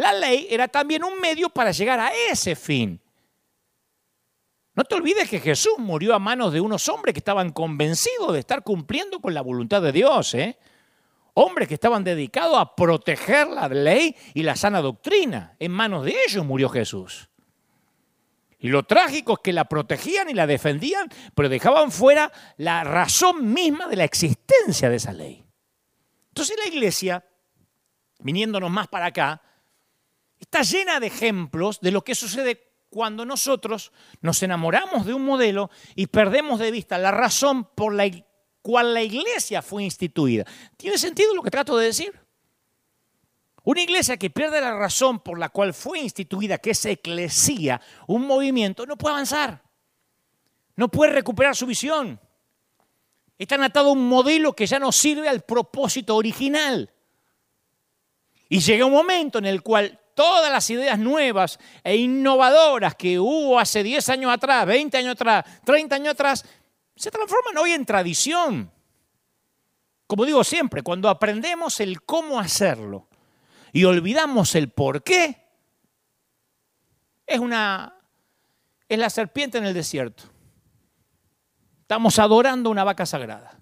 [0.00, 2.98] La ley era también un medio para llegar a ese fin.
[4.74, 8.38] No te olvides que Jesús murió a manos de unos hombres que estaban convencidos de
[8.38, 10.32] estar cumpliendo con la voluntad de Dios.
[10.32, 10.58] ¿eh?
[11.34, 15.54] Hombres que estaban dedicados a proteger la ley y la sana doctrina.
[15.58, 17.28] En manos de ellos murió Jesús.
[18.58, 23.52] Y lo trágico es que la protegían y la defendían, pero dejaban fuera la razón
[23.52, 25.44] misma de la existencia de esa ley.
[26.28, 27.22] Entonces la iglesia,
[28.20, 29.42] viniéndonos más para acá,
[30.50, 35.70] está llena de ejemplos de lo que sucede cuando nosotros nos enamoramos de un modelo
[35.94, 38.10] y perdemos de vista la razón por la
[38.60, 40.44] cual la iglesia fue instituida.
[40.76, 42.18] ¿Tiene sentido lo que trato de decir?
[43.62, 48.26] Una iglesia que pierde la razón por la cual fue instituida, que es eclesía, un
[48.26, 49.62] movimiento, no puede avanzar.
[50.74, 52.18] No puede recuperar su visión.
[53.38, 56.92] Está atado a un modelo que ya no sirve al propósito original.
[58.48, 63.58] Y llega un momento en el cual todas las ideas nuevas e innovadoras que hubo
[63.58, 66.44] hace 10 años atrás, 20 años atrás, 30 años atrás,
[66.96, 68.70] se transforman hoy en tradición.
[70.06, 73.08] Como digo siempre, cuando aprendemos el cómo hacerlo
[73.72, 75.46] y olvidamos el por qué,
[77.26, 77.96] es una
[78.90, 80.24] es la serpiente en el desierto.
[81.82, 83.56] Estamos adorando una vaca sagrada.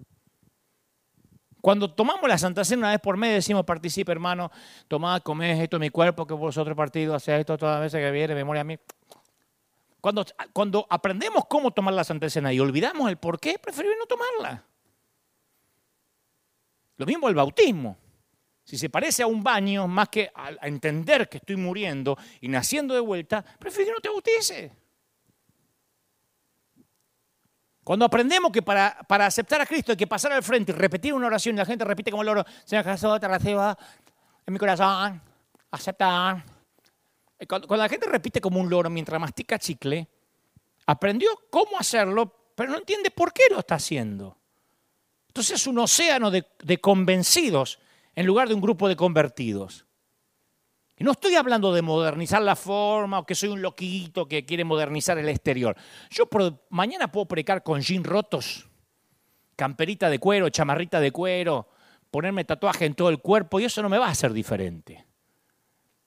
[1.61, 4.51] Cuando tomamos la Santa Cena una vez por mes, decimos, participe hermano,
[4.87, 8.33] tomad, comed esto mi cuerpo, que vosotros partido, hacéis esto todas las veces que viene,
[8.33, 8.77] memoria a mí.
[9.99, 14.05] Cuando, cuando aprendemos cómo tomar la Santa Cena y olvidamos el por qué, preferimos no
[14.05, 14.63] tomarla.
[16.95, 17.97] Lo mismo el bautismo.
[18.63, 22.93] Si se parece a un baño, más que a, entender que estoy muriendo y naciendo
[22.93, 24.71] de vuelta, prefiero que no te bautices.
[27.89, 31.11] Cuando aprendemos que para, para aceptar a Cristo hay que pasar al frente y repetir
[31.11, 33.75] una oración y la gente repite como el oro, Señor Jesús, te recibo
[34.45, 35.19] en mi corazón,
[35.71, 36.45] aceptar.
[37.47, 40.07] Cuando, cuando la gente repite como un loro mientras mastica chicle,
[40.85, 44.37] aprendió cómo hacerlo, pero no entiende por qué lo está haciendo.
[45.25, 47.79] Entonces es un océano de, de convencidos
[48.13, 49.87] en lugar de un grupo de convertidos.
[50.99, 54.65] Y no estoy hablando de modernizar la forma o que soy un loquito que quiere
[54.65, 55.77] modernizar el exterior.
[56.09, 56.27] Yo
[56.69, 58.67] mañana puedo precar con jeans rotos,
[59.55, 61.69] camperita de cuero, chamarrita de cuero,
[62.11, 65.05] ponerme tatuaje en todo el cuerpo y eso no me va a hacer diferente.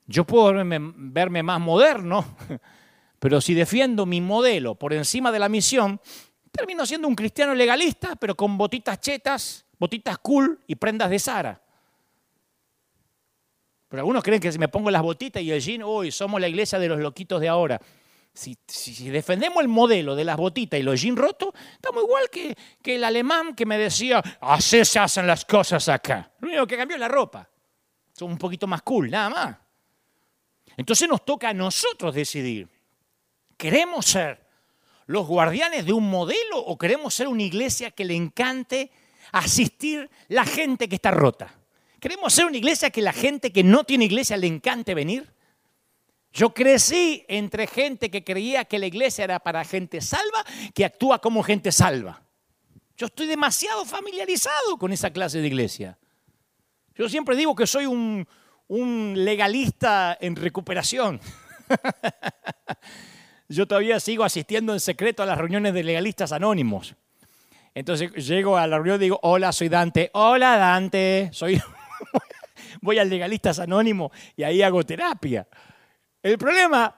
[0.07, 2.37] Yo puedo verme, más moderno,
[3.19, 6.03] pero si defiendo mi modelo por encima de la misión,
[6.51, 11.63] termino siendo un cristiano legalista, pero con botitas chetas, botitas cool y prendas de Sara.
[13.93, 16.49] Pero algunos creen que si me pongo las botitas y el jean, uy, somos la
[16.49, 17.79] iglesia de los loquitos de ahora.
[18.33, 18.57] Si,
[19.11, 23.05] defendemos el modelo de las botitas y los jeans rotos, estamos igual que, que, el
[23.05, 26.33] alemán que me decía, así se hacen las cosas acá.
[26.41, 27.47] Lo único que cambió es la ropa.
[28.15, 29.57] Somos un poquito más cool, nada más.
[30.75, 32.71] Entonces nos toca a nosotros decidir.
[33.59, 34.43] ¿Queremos ser
[35.05, 38.91] los guardianes de un modelo o queremos ser una iglesia que le encante
[39.33, 41.59] asistir la gente que está rota?
[42.03, 45.33] ¿Queremos ser una iglesia que la gente que no tiene iglesia le encante venir?
[46.33, 50.45] Yo crecí entre gente que creía que la iglesia era para gente salva,
[50.75, 52.25] que actúa como gente salva.
[52.97, 55.97] Yo estoy demasiado familiarizado con esa clase de iglesia.
[56.97, 58.27] Yo siempre digo que soy un,
[59.15, 61.21] legalista en recuperación.
[63.49, 66.97] Yo todavía sigo asistiendo en secreto a las reuniones de legalistas anónimos.
[67.77, 70.11] Entonces llego a la reunión y digo, hola, soy Dante.
[70.15, 71.31] Hola, Dante.
[71.33, 71.63] Soy
[72.81, 75.47] voy al legalistas anónimo y ahí hago terapia.
[76.23, 76.95] El problema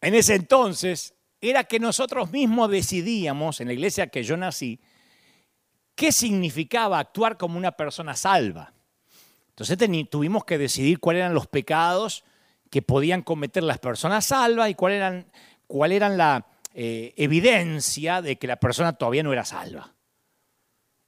[0.00, 4.80] en ese entonces era que nosotros mismos decidíamos, en la iglesia que yo nací,
[5.94, 8.72] qué significaba actuar como una persona salva.
[9.50, 9.78] Entonces
[10.10, 12.24] tuvimos que decidir cuáles eran los pecados
[12.70, 14.92] que podían cometer las personas salvas y cuál
[15.92, 19.94] eran, la eh, evidencia de que la persona todavía no era salva.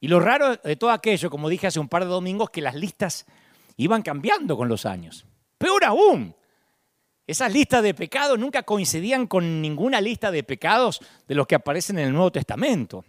[0.00, 2.74] Y lo raro de todo aquello, como dije hace un par de domingos, que las
[2.74, 3.26] listas
[3.76, 5.26] iban cambiando con los años.
[5.58, 6.34] Peor aún,
[7.26, 11.98] esas listas de pecados nunca coincidían con ninguna lista de pecados de los que aparecen
[11.98, 13.04] en el Nuevo Testamento.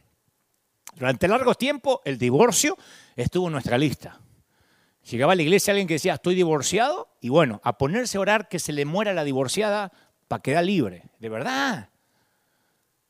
[0.95, 2.77] Durante largos tiempos el divorcio
[3.15, 4.19] estuvo en nuestra lista.
[5.09, 8.49] Llegaba a la iglesia alguien que decía, estoy divorciado, y bueno, a ponerse a orar
[8.49, 9.91] que se le muera la divorciada
[10.27, 11.03] para quedar libre.
[11.19, 11.89] De verdad.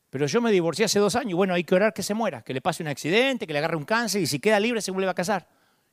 [0.10, 2.54] Pero yo me divorcié hace dos años, bueno, hay que orar que se muera, que
[2.54, 5.10] le pase un accidente, que le agarre un cáncer, y si queda libre se vuelve
[5.10, 5.48] a casar.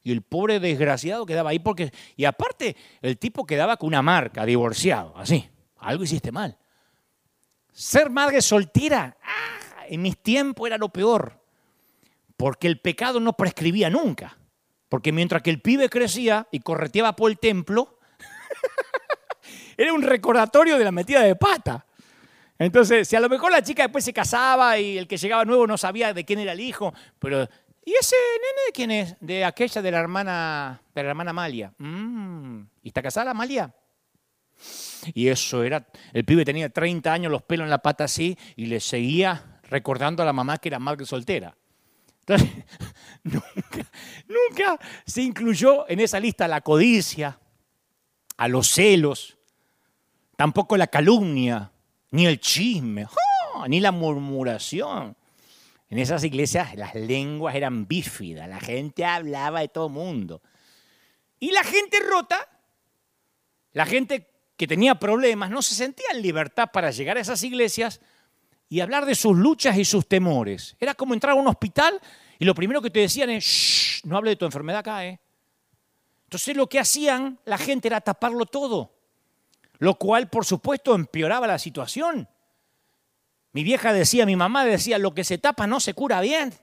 [0.05, 1.91] Y el pobre desgraciado quedaba ahí porque...
[2.15, 5.49] Y aparte, el tipo quedaba con una marca, divorciado, así.
[5.79, 6.59] Algo hiciste mal.
[7.73, 11.41] Ser madre soltera, ah, en mis tiempos era lo peor.
[12.37, 14.37] Porque el pecado no prescribía nunca.
[14.91, 17.99] Porque mientras que el pibe crecía y correteaba por el templo,
[19.77, 21.87] era un recordatorio de la metida de pata.
[22.59, 25.67] Entonces, si a lo mejor la chica después se casaba y el que llegaba nuevo
[25.67, 27.49] no sabía de quién era el hijo, pero
[27.87, 29.17] ¿Y ese nene de quién es?
[29.21, 31.73] De aquella de la hermana, de la hermana Amalia.
[31.77, 33.75] Mm, ¿Y está casada Amalia?
[35.13, 38.67] Y eso era, el pibe tenía 30 años, los pelos en la pata así, y
[38.67, 41.55] le seguía recordando a la mamá que era madre soltera.
[42.21, 42.49] Entonces,
[43.25, 43.91] nunca,
[44.29, 47.39] nunca se incluyó en esa lista la codicia,
[48.37, 49.37] a los celos,
[50.37, 51.71] tampoco la calumnia,
[52.15, 53.09] ni el chisme,
[53.67, 55.17] ni la murmuración.
[55.89, 60.41] En esas iglesias las lenguas eran bífidas, la gente hablaba de todo mundo.
[61.41, 62.49] Y la gente rota,
[63.73, 68.01] la gente que tenía problemas, no se sentía en libertad para llegar a esas iglesias
[68.69, 70.77] y hablar de sus luchas y sus temores.
[70.79, 72.01] Era como entrar a un hospital
[72.39, 75.19] y lo primero que te decían es, Shh, no hable de tu enfermedad acá, ¿eh?
[76.27, 78.93] Entonces lo que hacían la gente era taparlo todo,
[79.79, 82.29] lo cual por supuesto empeoraba la situación.
[83.53, 86.55] Mi vieja decía, mi mamá decía, lo que se tapa no se cura bien.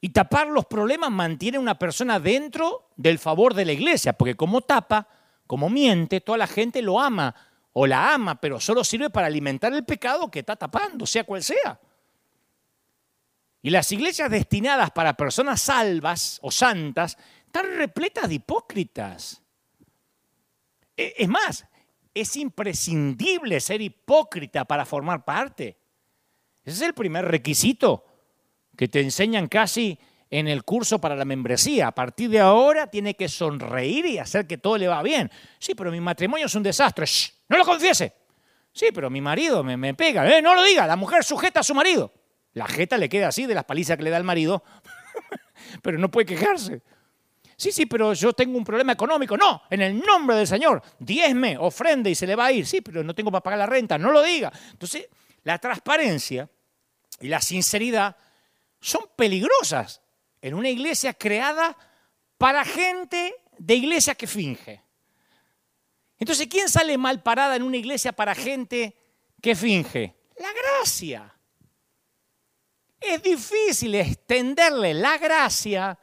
[0.00, 4.34] Y tapar los problemas mantiene a una persona dentro del favor de la iglesia, porque
[4.34, 5.06] como tapa,
[5.46, 7.34] como miente, toda la gente lo ama
[7.72, 11.42] o la ama, pero solo sirve para alimentar el pecado que está tapando, sea cual
[11.42, 11.78] sea.
[13.62, 19.39] Y las iglesias destinadas para personas salvas o santas están repletas de hipócritas.
[21.00, 21.66] E, es más,
[22.14, 25.78] es imprescindible ser hipócrita para formar parte.
[26.64, 28.04] Ese es el primer requisito
[28.76, 29.98] que te enseñan casi
[30.28, 31.88] en el curso para la membresía.
[31.88, 35.30] A partir de ahora tiene que sonreír y hacer que todo le va bien.
[35.58, 37.06] Sí, pero mi matrimonio es un desastre.
[37.48, 38.14] no lo confiese.
[38.72, 40.28] Sí, pero mi marido me, me pega.
[40.30, 42.12] Eh, no lo diga, la mujer sujeta a su marido.
[42.52, 44.62] La jeta le queda así de las palizas que le da el marido,
[45.82, 46.82] pero no puede quejarse.
[47.60, 49.36] Sí, sí, pero yo tengo un problema económico.
[49.36, 52.66] No, en el nombre del Señor, diezme, ofrende y se le va a ir.
[52.66, 54.50] Sí, pero no tengo para pagar la renta, no lo diga.
[54.70, 55.08] Entonces,
[55.42, 56.48] la transparencia
[57.20, 58.16] y la sinceridad
[58.80, 60.00] son peligrosas
[60.40, 61.76] en una iglesia creada
[62.38, 64.82] para gente de iglesia que finge.
[66.18, 68.96] Entonces, ¿quién sale mal parada en una iglesia para gente
[69.42, 70.16] que finge?
[70.38, 71.30] La gracia.
[72.98, 75.98] Es difícil extenderle la gracia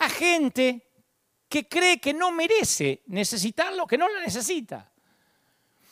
[0.00, 0.87] a gente
[1.48, 4.90] que cree que no merece necesitarlo, que no la necesita.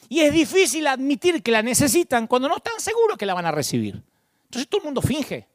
[0.08, 3.50] Y es difícil admitir que la necesitan cuando no están seguros que la van a
[3.50, 4.02] recibir.
[4.44, 5.48] Entonces todo el mundo finge.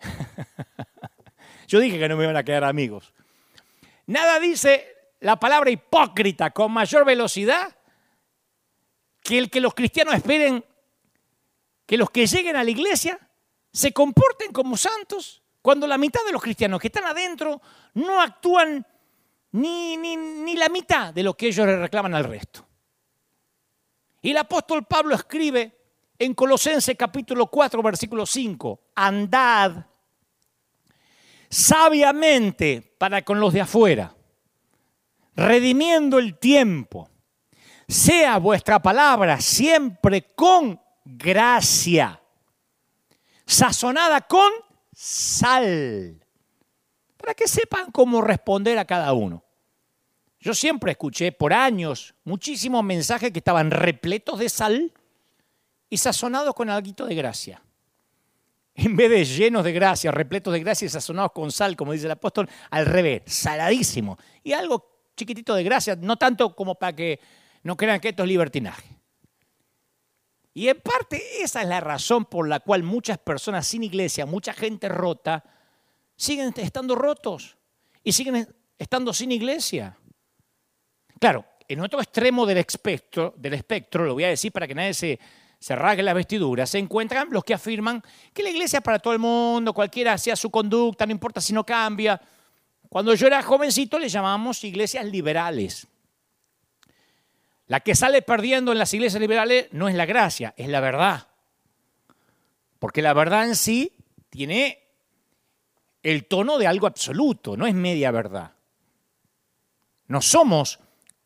[1.68, 3.12] Yo dije que no me iban a quedar amigos.
[4.06, 4.86] Nada dice
[5.20, 7.76] la palabra hipócrita con mayor velocidad
[9.22, 10.64] que el que los cristianos esperen
[11.86, 13.18] que los que lleguen a la iglesia
[13.72, 17.60] se comporten como santos cuando la mitad de los cristianos que están adentro
[17.94, 18.86] no actúan
[19.50, 22.64] ni, ni, la mitad de lo que ellos le reclaman al resto.
[24.22, 25.76] Y el apóstol Pablo escribe
[26.20, 29.86] en Colosenses capítulo 4, versículo 5, andad
[31.50, 34.14] sabiamente para con los de afuera,
[35.34, 37.10] redimiendo el tiempo.
[37.88, 42.22] Sea vuestra palabra siempre con gracia,
[43.44, 44.52] sazonada con
[44.98, 46.24] sal,
[47.18, 49.44] para que sepan cómo responder a cada uno.
[50.40, 54.92] Yo siempre escuché por años muchísimos mensajes que estaban repletos de sal
[55.90, 57.62] y sazonados con algo de gracia.
[58.74, 62.06] En vez de llenos de gracia, repletos de gracia y sazonados con sal, como dice
[62.06, 64.18] el apóstol, al revés, saladísimo.
[64.42, 67.20] Y algo chiquitito de gracia, no tanto como para que
[67.62, 68.95] no crean que esto es libertinaje.
[70.56, 74.54] Y en parte esa es la razón por la cual muchas personas sin iglesia, mucha
[74.54, 75.44] gente rota,
[76.16, 77.58] siguen estando rotos
[78.02, 78.48] y siguen
[78.78, 79.98] estando sin iglesia.
[81.20, 84.94] Claro, en otro extremo del espectro, del espectro, lo voy a decir para que nadie
[84.94, 85.20] se,
[85.58, 88.02] se rasgue la vestidura, se encuentran los que afirman
[88.32, 91.52] que la iglesia es para todo el mundo, cualquiera sea su conducta, no importa si
[91.52, 92.18] no cambia.
[92.88, 95.86] Cuando yo era jovencito le llamábamos iglesias liberales.
[97.66, 101.28] La que sale perdiendo en las iglesias liberales no es la gracia, es la verdad.
[102.78, 103.92] Porque la verdad en sí
[104.30, 104.82] tiene
[106.02, 108.52] el tono de algo absoluto, no es media verdad.
[110.06, 110.78] No somos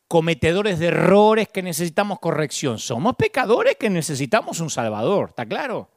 [0.09, 5.91] cometedores de errores que necesitamos corrección, somos pecadores que necesitamos un Salvador, ¿está claro?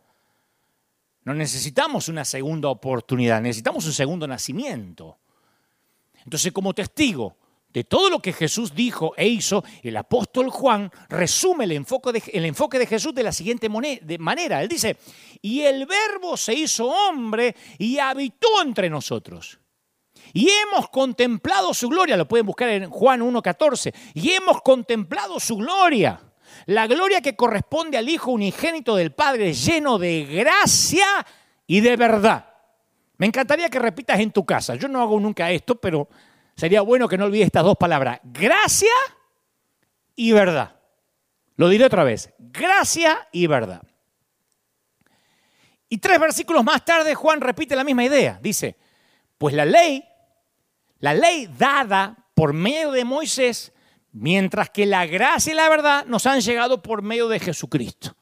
[1.24, 5.18] No necesitamos una segunda oportunidad, necesitamos un segundo nacimiento.
[6.26, 7.38] Entonces, como testigo
[7.74, 12.86] de todo lo que Jesús dijo e hizo, el apóstol Juan resume el enfoque de,
[12.86, 13.68] Jesús de la siguiente
[14.20, 14.62] manera.
[14.62, 14.98] Él dice,
[15.42, 19.60] y el verbo se hizo hombre y habitó entre nosotros.
[20.34, 25.58] Y hemos contemplado su gloria, lo pueden buscar en Juan 1.14, y hemos contemplado su
[25.58, 26.20] gloria,
[26.68, 31.06] la gloria que corresponde al Hijo unigénito del Padre, lleno de gracia
[31.68, 32.50] y de verdad.
[33.18, 36.08] Me encantaría que repitas en tu casa, yo no hago nunca esto, pero
[36.56, 38.94] sería bueno que no olvides estas dos palabras, gracia
[40.16, 40.80] y verdad.
[41.56, 43.84] Lo diré otra vez, gracia y verdad.
[45.90, 48.40] Y tres versículos más tarde Juan repite la misma idea.
[48.42, 48.78] Dice,
[49.38, 50.04] pues la ley,
[51.00, 53.74] la ley dada por medio de Moisés,
[54.12, 58.16] mientras que la gracia y la verdad nos han llegado por medio de Jesucristo.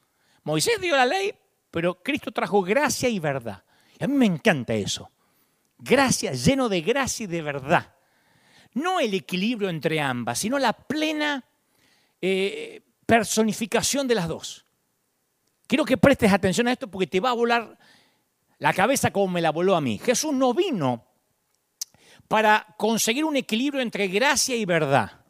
[0.43, 1.33] Moisés dio la ley,
[1.69, 3.63] pero Cristo trajo gracia y verdad.
[3.97, 5.09] Y a mí me encanta eso.
[5.77, 7.95] Gracia, lleno de gracia y de verdad
[8.73, 11.43] no el equilibrio entre ambas, sino la plena
[12.21, 14.65] eh, personificación de las dos.
[15.67, 17.77] Quiero que prestes atención a esto porque te va a volar
[18.59, 19.97] la cabeza como me la voló a mí.
[19.99, 21.05] Jesús no vino
[22.27, 25.21] para conseguir un equilibrio entre gracia y verdad.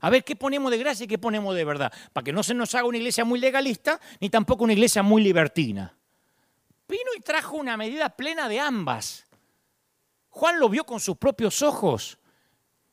[0.00, 1.92] A ver, ¿qué ponemos de gracia y qué ponemos de verdad?
[2.12, 5.22] Para que no se nos haga una iglesia muy legalista ni tampoco una iglesia muy
[5.22, 5.94] libertina.
[6.88, 9.26] Vino y trajo una medida plena de ambas.
[10.30, 12.18] Juan lo vio con sus propios ojos.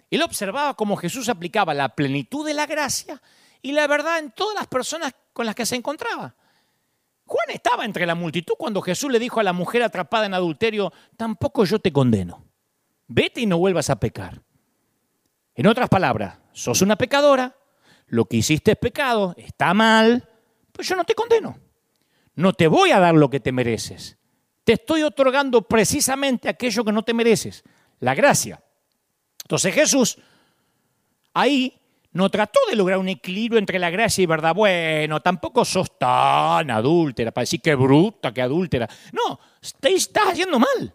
[0.10, 3.22] Él observaba cómo Jesús aplicaba la plenitud de la gracia
[3.62, 6.36] y la verdad en todas las personas con las que se encontraba.
[7.26, 10.91] Juan estaba entre la multitud cuando Jesús le dijo a la mujer atrapada en adulterio,
[11.16, 12.43] tampoco yo te condeno.
[13.07, 14.41] Vete y no vuelvas a pecar.
[15.53, 17.55] En otras palabras, sos una pecadora,
[18.07, 20.28] lo que hiciste es pecado, está mal,
[20.72, 21.60] pues yo no te condeno.
[22.34, 24.18] No te voy a dar lo que te mereces.
[24.64, 27.64] Te estoy otorgando precisamente aquello que no te mereces,
[27.99, 28.64] la gracia.
[29.50, 30.18] Entonces Jesús
[31.34, 31.82] ahí
[32.12, 34.54] no trató de lograr un equilibrio entre la gracia y verdad.
[34.54, 38.88] Bueno, tampoco sos tan adúltera para decir que bruta, que adúltera.
[39.12, 39.39] No,
[39.80, 40.93] te estás haciendo mal.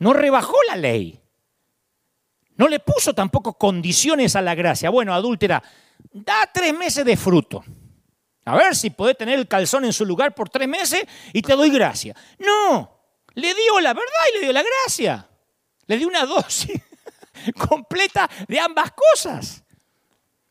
[0.00, 1.18] No rebajó la ley.
[2.56, 4.90] No le puso tampoco condiciones a la gracia.
[4.90, 5.62] Bueno, adúltera,
[6.12, 7.64] da tres meses de fruto.
[8.44, 11.56] A ver si podés tener el calzón en su lugar por tres meses y te
[11.56, 12.14] doy gracia.
[12.38, 13.00] No,
[13.32, 15.26] le dio la verdad y le dio la gracia.
[15.86, 16.82] Le dio una dosis
[17.68, 19.62] completa de ambas cosas.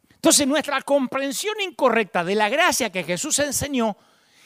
[0.10, 3.98] Entonces nuestra comprensión incorrecta de la gracia que Jesús enseñó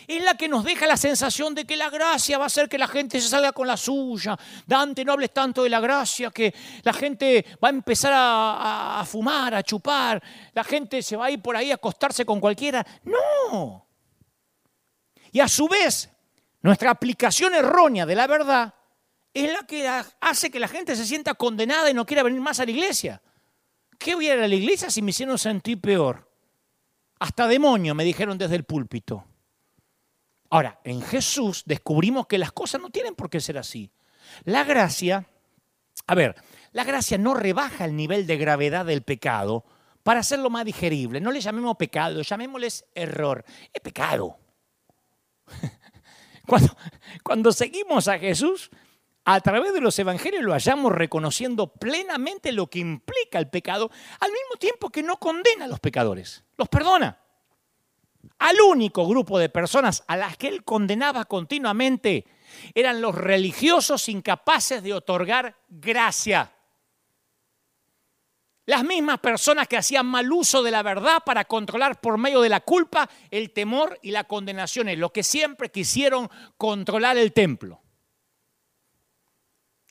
[0.08, 2.78] es la que nos deja la sensación de que la gracia va a hacer que
[2.78, 4.38] la gente se salga con la suya.
[4.66, 9.56] Dante, no hables tanto de la gracia, que la gente va a empezar a, fumar,
[9.56, 10.22] a chupar,
[10.54, 12.86] la gente se va a ir por ahí a acostarse con cualquiera.
[13.04, 13.88] No.
[15.32, 16.10] Y a su vez,
[16.62, 18.74] nuestra aplicación errónea de la verdad
[19.36, 19.86] es la que
[20.22, 23.22] hace que la gente se sienta condenada y no quiera venir más a la iglesia.
[24.00, 26.32] ¿Qué voy a ir a la iglesia si me hicieron sentir peor?
[27.20, 29.26] Hasta demonio me dijeron desde el púlpito.
[30.50, 33.92] Ahora, en Jesús descubrimos que las cosas no tienen por qué ser así.
[34.46, 35.28] La gracia,
[36.08, 36.36] a ver,
[36.72, 39.66] la gracia no rebaja el nivel de gravedad del pecado
[40.04, 41.20] para hacerlo más digerible.
[41.20, 43.44] No le llamemos pecado, llamémosles error.
[43.74, 44.38] Es pecado.
[46.46, 46.78] Cuando,
[47.24, 48.70] cuando seguimos a Jesús,
[49.26, 54.32] a través de los evangelios lo hallamos reconociendo plenamente lo que implica el pecado, al
[54.32, 57.20] mismo tiempo que no condena a los pecadores, los perdona.
[58.38, 62.26] Al único grupo de personas a las que él condenaba continuamente
[62.76, 66.52] eran los religiosos incapaces de otorgar gracia.
[68.68, 72.50] Las mismas personas que hacían mal uso de la verdad para controlar por medio de
[72.50, 77.85] la culpa el temor y la condenación, es lo que siempre quisieron controlar el templo.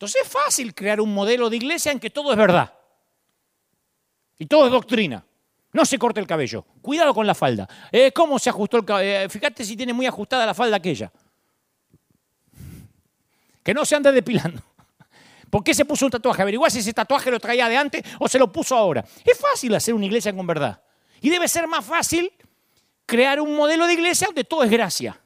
[0.04, 2.72] Es fácil crear un modelo de iglesia en que todo es verdad
[4.38, 5.24] y todo es doctrina.
[5.72, 6.64] No se corte el cabello.
[6.80, 7.68] Cuidado con la falda.
[7.90, 9.24] Eh, ¿Cómo se ajustó el cabello?
[9.24, 11.10] Eh, fíjate si tiene muy ajustada la falda aquella.
[13.62, 14.62] Que no se ande depilando.
[15.50, 16.42] ¿Por qué se puso un tatuaje?
[16.42, 19.04] Averiguar si ese tatuaje lo traía de antes o se lo puso ahora.
[19.24, 20.80] Es fácil hacer una iglesia con verdad.
[21.20, 22.32] Y debe ser más fácil
[23.06, 25.20] crear un modelo de iglesia donde todo es gracia.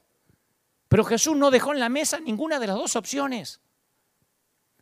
[0.87, 3.59] Pero Jesús no dejó en la mesa ninguna de las dos opciones.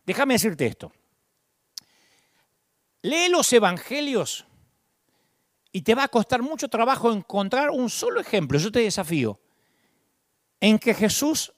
[0.08, 0.90] Déjame decirte esto.
[3.02, 4.46] Lee los evangelios
[5.70, 9.38] y te va a costar mucho trabajo encontrar un solo ejemplo, yo te desafío,
[10.60, 11.52] en que Jesús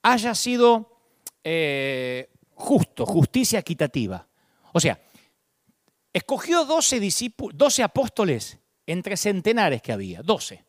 [0.00, 0.96] haya sido
[1.42, 4.28] eh, justo, justicia equitativa.
[4.72, 5.02] O sea,
[6.12, 7.00] escogió 12,
[7.52, 10.64] 12 apóstoles entre centenares que había, 12.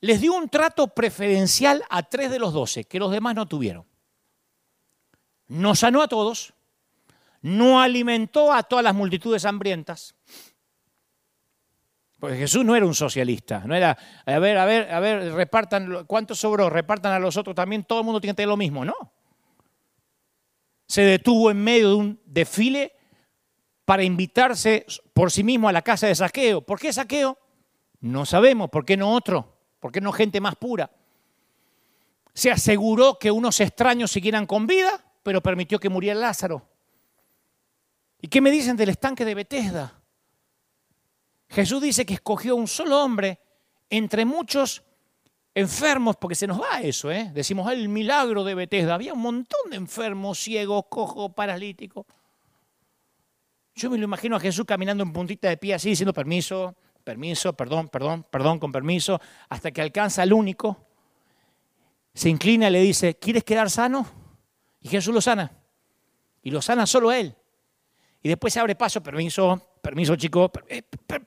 [0.00, 3.86] Les dio un trato preferencial a tres de los 12, que los demás no tuvieron.
[5.48, 6.54] No sanó a todos,
[7.42, 10.14] no alimentó a todas las multitudes hambrientas,
[12.18, 16.04] porque Jesús no era un socialista, no era, a ver, a ver, a ver, repartan,
[16.06, 16.70] ¿cuánto sobró?
[16.70, 18.94] Repartan a los otros también, todo el mundo tiene que tener lo mismo, no.
[20.86, 22.94] Se detuvo en medio de un desfile
[23.84, 26.62] para invitarse por sí mismo a la casa de saqueo.
[26.62, 27.38] ¿Por qué saqueo?
[28.00, 29.58] No sabemos, ¿por qué no otro?
[29.78, 30.90] ¿Por qué no gente más pura?
[32.34, 36.62] Se aseguró que unos extraños siguieran con vida, pero permitió que muriera Lázaro.
[38.22, 40.00] ¿Y qué me dicen del estanque de Bethesda?
[41.48, 43.40] Jesús dice que escogió un solo hombre
[43.90, 44.84] entre muchos
[45.52, 47.32] enfermos, porque se nos va eso, ¿eh?
[47.34, 48.94] decimos el milagro de Bethesda.
[48.94, 52.06] Había un montón de enfermos, ciegos, cojos, paralíticos.
[53.74, 57.52] Yo me lo imagino a Jesús caminando en puntita de pie así, diciendo permiso, permiso,
[57.52, 60.86] perdón, perdón, perdón, con permiso, hasta que alcanza al único,
[62.14, 64.25] se inclina y le dice, ¿quieres quedar sano?
[64.86, 65.50] Y Jesús lo sana.
[66.44, 67.34] Y lo sana solo él.
[68.22, 70.82] Y después se abre paso, permiso, permiso chico, eh,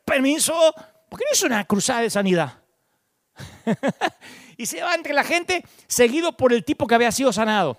[0.06, 0.74] permiso,
[1.10, 2.64] porque no es una cruzada de sanidad.
[4.58, 7.78] y se va entre la gente seguido por el tipo que había sido sanado.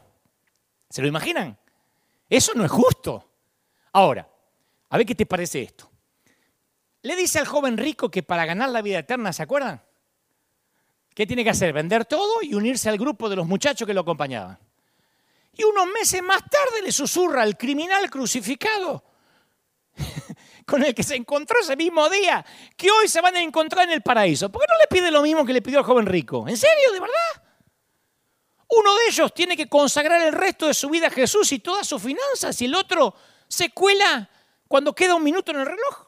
[0.90, 1.56] ¿Se lo imaginan?
[2.28, 3.30] Eso no es justo.
[3.94, 4.28] Ahora,
[4.90, 5.90] a ver qué te parece esto.
[7.00, 9.80] Le dice al joven rico que para ganar la vida eterna, ¿se acuerdan?
[11.14, 11.72] ¿Qué tiene que hacer?
[11.72, 14.58] Vender todo y unirse al grupo de los muchachos que lo acompañaban.
[15.52, 19.04] Y unos meses más tarde le susurra al criminal crucificado
[20.66, 22.44] con el que se encontró ese mismo día,
[22.76, 24.50] que hoy se van a encontrar en el paraíso.
[24.50, 26.46] ¿Por qué no le pide lo mismo que le pidió al joven rico?
[26.48, 27.50] ¿En serio, de verdad?
[28.68, 31.86] Uno de ellos tiene que consagrar el resto de su vida a Jesús y todas
[31.86, 33.14] sus finanzas, y el otro
[33.48, 34.30] se cuela
[34.68, 36.06] cuando queda un minuto en el reloj.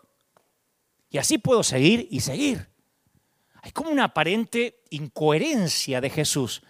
[1.11, 2.70] Y así puedo seguir y seguir.
[3.62, 6.62] Hay como una aparente incoherencia de Jesús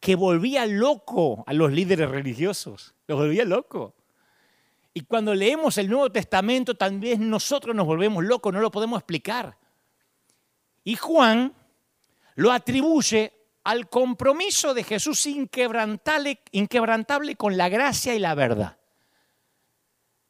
[0.00, 2.94] que volvía loco a los líderes religiosos.
[3.06, 3.94] Los volvía loco.
[4.94, 9.56] Y cuando leemos el Nuevo Testamento, también nosotros nos volvemos locos, no lo podemos explicar.
[10.84, 11.52] Y Juan
[12.36, 13.32] lo atribuye
[13.64, 18.78] al compromiso de Jesús inquebrantable, inquebrantable con la gracia y la verdad.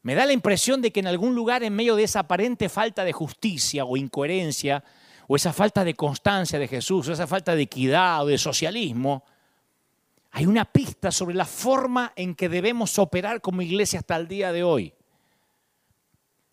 [0.02, 3.04] Me da la impresión de que en algún lugar en medio de esa aparente falta
[3.04, 4.82] de justicia o incoherencia,
[5.26, 9.24] o esa falta de constancia de Jesús, o esa falta de equidad o de socialismo,
[10.38, 14.52] hay una pista sobre la forma en que debemos operar como iglesia hasta el día
[14.52, 14.94] de hoy.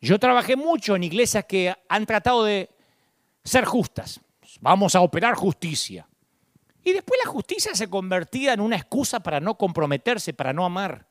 [0.02, 2.68] Yo trabajé mucho en iglesias que han tratado de
[3.44, 4.20] ser justas.
[4.60, 6.08] Vamos a operar justicia.
[6.84, 11.06] Y después la justicia se convertía en una excusa para no comprometerse, para no amar.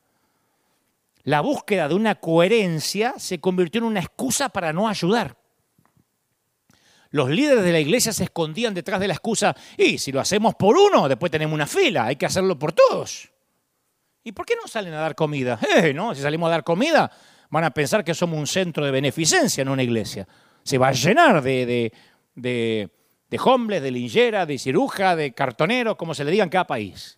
[1.23, 5.37] La búsqueda de una coherencia se convirtió en una excusa para no ayudar.
[7.15, 10.53] Los líderes de la iglesia se escondían detrás de la excusa, y si lo hacemos
[10.55, 13.31] por uno, después tenemos una fila, hay que hacerlo por todos.
[14.21, 15.57] ¿Y por qué no salen a dar comida?
[15.77, 16.13] Eh, ¿no?
[16.13, 17.09] Si salimos a dar comida,
[17.49, 20.27] van a pensar que somos un centro de beneficencia, no una iglesia.
[20.61, 21.93] Se va a llenar de, de,
[22.35, 22.89] de,
[23.29, 27.17] de hombres, de linchera, de ciruja, de cartoneros, como se le diga en cada país.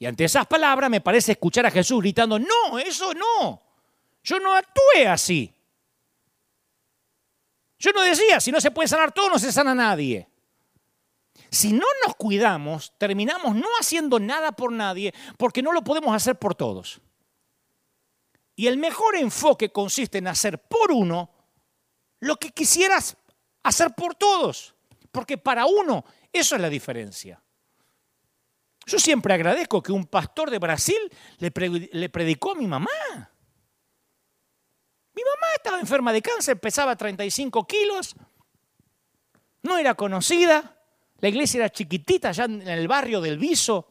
[0.00, 3.62] Y ante esas palabras me parece escuchar a Jesús gritando, no, eso no,
[4.24, 5.53] yo no actué así.
[7.84, 10.26] Yo no decía, si no se puede sanar todo, no se sana nadie.
[11.50, 16.38] Si no nos cuidamos, terminamos no haciendo nada por nadie porque no lo podemos hacer
[16.38, 17.02] por todos.
[18.56, 21.30] Y el mejor enfoque consiste en hacer por uno
[22.20, 23.18] lo que quisieras
[23.62, 24.74] hacer por todos.
[25.12, 27.42] Porque para uno eso es la diferencia.
[28.86, 30.96] Yo siempre agradezco que un pastor de Brasil
[31.36, 33.30] le, predicó a mi mamá.
[35.14, 38.16] Mi mamá estaba enferma de cáncer, pesaba 35 kilos,
[39.62, 40.76] no era conocida,
[41.20, 43.88] la iglesia era chiquitita allá en el barrio del Viso,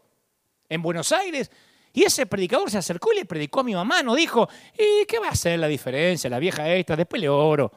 [0.67, 1.49] en Buenos Aires,
[1.93, 5.19] y ese predicador se acercó y le predicó a mi mamá, no dijo, ¿y qué
[5.19, 6.29] va a hacer la diferencia?
[6.29, 7.71] La vieja esta, después le oro.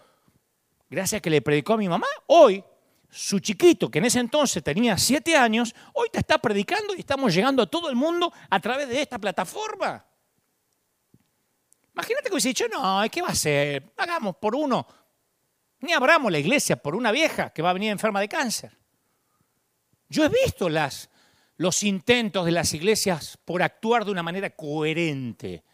[0.89, 2.65] Gracias a que le predicó a mi mamá, hoy
[3.11, 7.35] su chiquito, que en ese entonces tenía siete años, hoy te está predicando y estamos
[7.35, 10.06] llegando a todo el mundo a través de esta plataforma.
[11.97, 13.95] Imagínate que hubiese dicho, no, ¿qué va a ser?
[13.97, 14.87] Hagamos por uno.
[15.81, 18.77] Ni abramos la iglesia por una vieja que va a venir enferma de cáncer.
[20.11, 21.09] Yo he visto las,
[21.57, 25.65] los intentos de las iglesias por actuar de una manera coherente.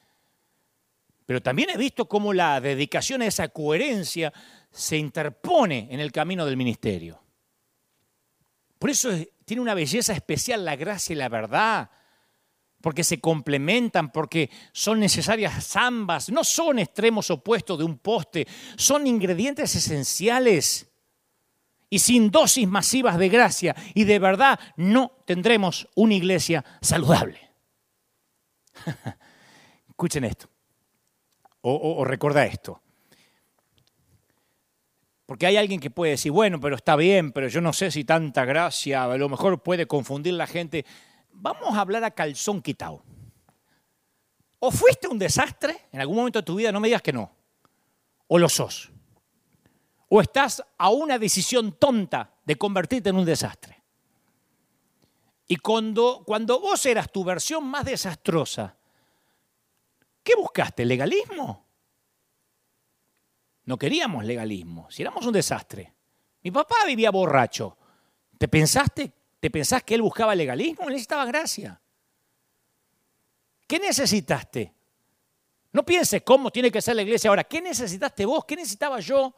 [1.26, 4.32] Pero también he visto cómo la dedicación a esa coherencia
[4.70, 7.20] se interpone en el camino del ministerio.
[8.78, 9.10] Por eso
[9.44, 11.90] tiene una belleza especial la gracia y la verdad
[12.82, 19.06] porque se complementan, porque son necesarias ambas, no son extremos opuestos de un poste, son
[19.06, 20.88] ingredientes esenciales.
[21.88, 27.38] Y sin dosis masivas de gracia y de verdad no tendremos una iglesia saludable.
[29.88, 30.48] Escuchen esto,
[31.60, 32.80] o, o recuerda esto.
[35.26, 38.04] Porque hay alguien que puede decir, bueno, pero está bien, pero yo no sé si
[38.04, 40.84] tanta gracia a lo mejor puede confundir la gente
[41.32, 43.02] vamos a hablar a calzón quitado.
[44.58, 47.32] O fuiste un desastre en algún momento de tu vida, no me digas que no.
[48.28, 48.90] O lo sos.
[50.08, 53.82] O estás a una decisión tonta de convertirte en un desastre.
[55.48, 58.76] Y cuando, cuando vos eras tu versión más desastrosa,
[60.22, 60.84] ¿qué buscaste?
[60.84, 61.66] ¿Legalismo?
[63.64, 65.92] No queríamos legalismo, si éramos un desastre.
[66.42, 67.76] Mi papá vivía borracho.
[68.38, 69.12] ¿Te pensaste
[69.42, 70.88] ¿Te pensás que él buscaba legalismo?
[70.88, 71.80] Necesitaba gracia.
[73.66, 74.72] ¿Qué necesitaste?
[75.72, 77.42] No pienses cómo tiene que ser la iglesia ahora.
[77.42, 78.44] ¿Qué necesitaste vos?
[78.44, 79.34] ¿Qué necesitaba yo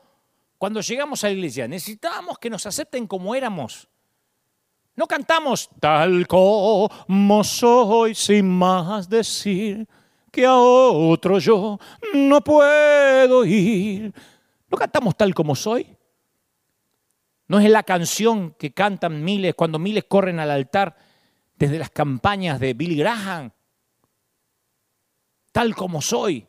[0.58, 1.66] cuando llegamos a la iglesia?
[1.66, 3.88] Necesitábamos que nos acepten como éramos.
[4.94, 9.88] No cantamos tal como soy sin más decir
[10.30, 11.78] que a otro yo
[12.12, 14.12] no puedo ir.
[14.68, 15.96] No cantamos tal como soy.
[17.46, 20.96] No es la canción que cantan miles cuando miles corren al altar
[21.56, 23.52] desde las campañas de Billy Graham.
[25.52, 26.46] Tal como soy.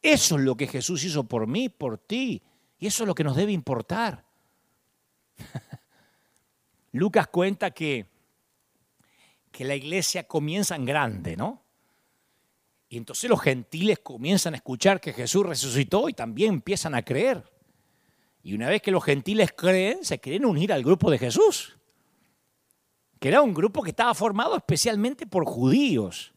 [0.00, 2.42] Eso es lo que Jesús hizo por mí, por ti.
[2.78, 4.24] Y eso es lo que nos debe importar.
[6.92, 8.06] Lucas cuenta que,
[9.50, 11.62] que la iglesia comienza en grande, ¿no?
[12.88, 17.44] Y entonces los gentiles comienzan a escuchar que Jesús resucitó y también empiezan a creer.
[18.42, 21.76] Y una vez que los gentiles creen, se quieren unir al grupo de Jesús,
[23.18, 26.32] que era un grupo que estaba formado especialmente por judíos.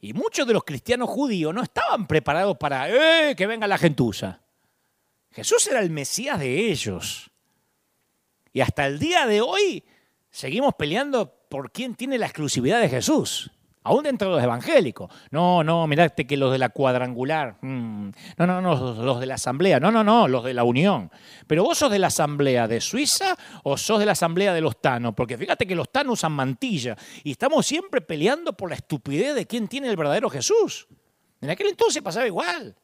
[0.00, 3.34] Y muchos de los cristianos judíos no estaban preparados para ¡eh!
[3.36, 4.40] que venga la gentuza.
[5.32, 7.30] Jesús era el Mesías de ellos.
[8.52, 9.84] Y hasta el día de hoy
[10.30, 13.50] seguimos peleando por quién tiene la exclusividad de Jesús.
[13.82, 15.10] Aún dentro de los evangélicos.
[15.30, 17.56] No, no, mirate que los de la cuadrangular.
[17.62, 19.80] mm, no, no, no, los, de la asamblea.
[19.80, 21.10] No, no, no, los de la unión.
[21.46, 24.82] Pero vos sos de la asamblea de Suiza o sos de la asamblea de los
[24.82, 25.14] tanos.
[25.14, 26.94] Porque fíjate que los tanos usan mantilla.
[27.24, 30.86] Y estamos siempre peleando por la estupidez de quién tiene el verdadero Jesús.
[31.40, 32.76] En aquel entonces pasaba igual.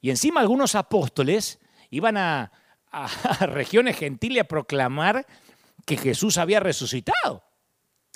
[0.00, 1.60] Y encima algunos apóstoles
[1.90, 2.50] iban a,
[2.90, 3.04] a-
[3.40, 5.24] a regiones gentiles a proclamar
[5.86, 7.44] que Jesús había resucitado.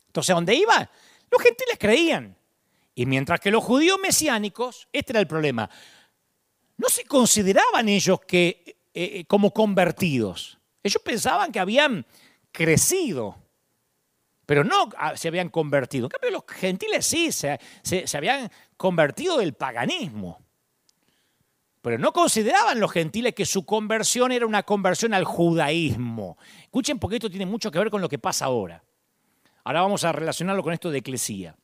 [0.08, 0.90] Entonces, ¿a dónde iba?
[1.32, 2.36] Los gentiles creían.
[2.94, 5.68] Y mientras que los judíos mesiánicos, este era el problema,
[6.76, 10.58] no se consideraban ellos que, eh, eh, como convertidos.
[10.82, 12.04] Ellos pensaban que habían
[12.50, 13.38] crecido,
[14.44, 16.06] pero no ah, se habían convertido.
[16.06, 20.38] En cambio, los gentiles sí, se, se- se habían convertido del paganismo.
[21.80, 26.36] Pero no consideraban los gentiles que su conversión era una conversión al judaísmo.
[26.62, 28.84] Escuchen porque esto tiene mucho que ver con lo que pasa ahora.
[29.64, 31.56] Ahora vamos a relacionarlo con esto de eclesía.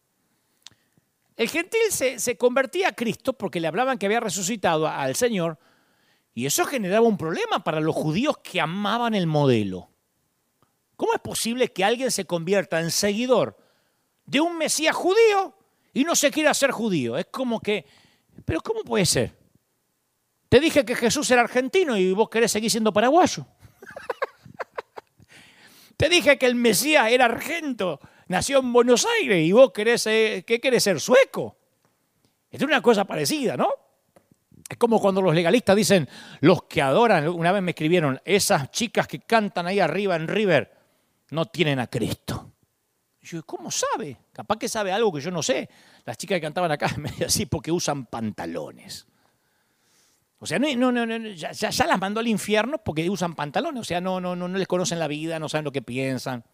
[1.37, 5.59] El gentil se, se convertía a Cristo porque le hablaban que había resucitado al Señor
[6.35, 9.91] y eso generaba un problema para los judíos que amaban el modelo.
[10.97, 13.57] ¿Cómo es posible que alguien se convierta en seguidor
[14.27, 15.57] de un Mesías judío
[15.93, 17.17] y no se quiera ser judío?
[17.17, 17.87] Es como que,
[18.45, 19.37] pero ¿cómo puede ser?
[20.49, 23.47] Te dije que Jesús era argentino y vos querés seguir siendo paraguayo.
[25.99, 30.45] Te dije que el Mesías era argento, nació en Buenos Aires y vos querés, eh,
[30.47, 31.57] ¿qué querés ser sueco?
[32.49, 33.69] Es una cosa parecida, ¿no?
[34.69, 39.09] Es como cuando los legalistas dicen, los que adoran, una vez me escribieron, esas chicas
[39.09, 40.73] que cantan ahí arriba en River
[41.31, 42.53] no tienen a Cristo.
[43.21, 44.19] Yo, ¿cómo sabe?
[44.33, 45.69] Capaz que sabe algo que yo no sé.
[46.05, 49.08] Las chicas que cantaban acá me así porque usan pantalones.
[50.41, 53.81] O sea, no, no, no, ya, ya- las mandó al infierno porque usan pantalones.
[53.81, 56.45] O sea, no, no, no, no les conocen la vida, no saben lo que piensan.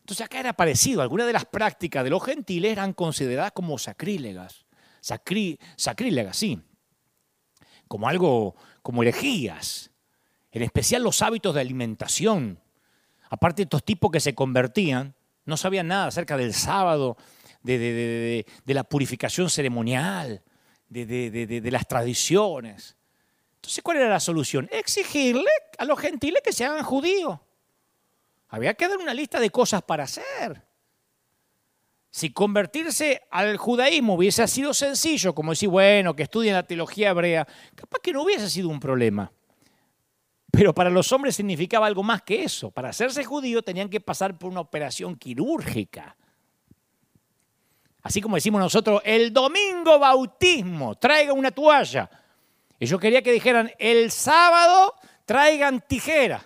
[0.00, 1.02] Entonces acá era parecido.
[1.02, 4.66] Algunas de las prácticas de los gentiles eran consideradas como sacrílegas.
[5.00, 6.62] Sacrí, sacrílegas, sí.
[7.88, 9.90] Como algo, como herejías.
[10.52, 12.60] En especial los hábitos de alimentación.
[13.28, 17.16] Aparte, estos tipos que se convertían no sabían nada acerca del sábado,
[17.62, 20.42] de- de- de- de la purificación ceremonial,
[20.88, 22.96] de, de- de- de- las tradiciones.
[23.56, 24.68] Entonces, ¿cuál era la solución?
[24.72, 27.38] Exigirle a los gentiles que se hagan judíos.
[28.48, 30.62] Había que dar una lista de cosas para hacer.
[32.10, 37.46] Si convertirse al judaísmo hubiese sido sencillo, como decir, bueno, que estudien la teología hebrea,
[37.74, 39.30] capaz que no hubiese sido un problema.
[40.50, 42.70] Pero para los hombres significaba algo más que eso.
[42.70, 46.16] Para hacerse judío tenían que pasar por una operación quirúrgica.
[48.06, 52.08] Así como decimos nosotros, el domingo bautismo, traigan una toalla.
[52.78, 54.94] Y yo quería que dijeran, el sábado
[55.24, 56.40] traigan tijera.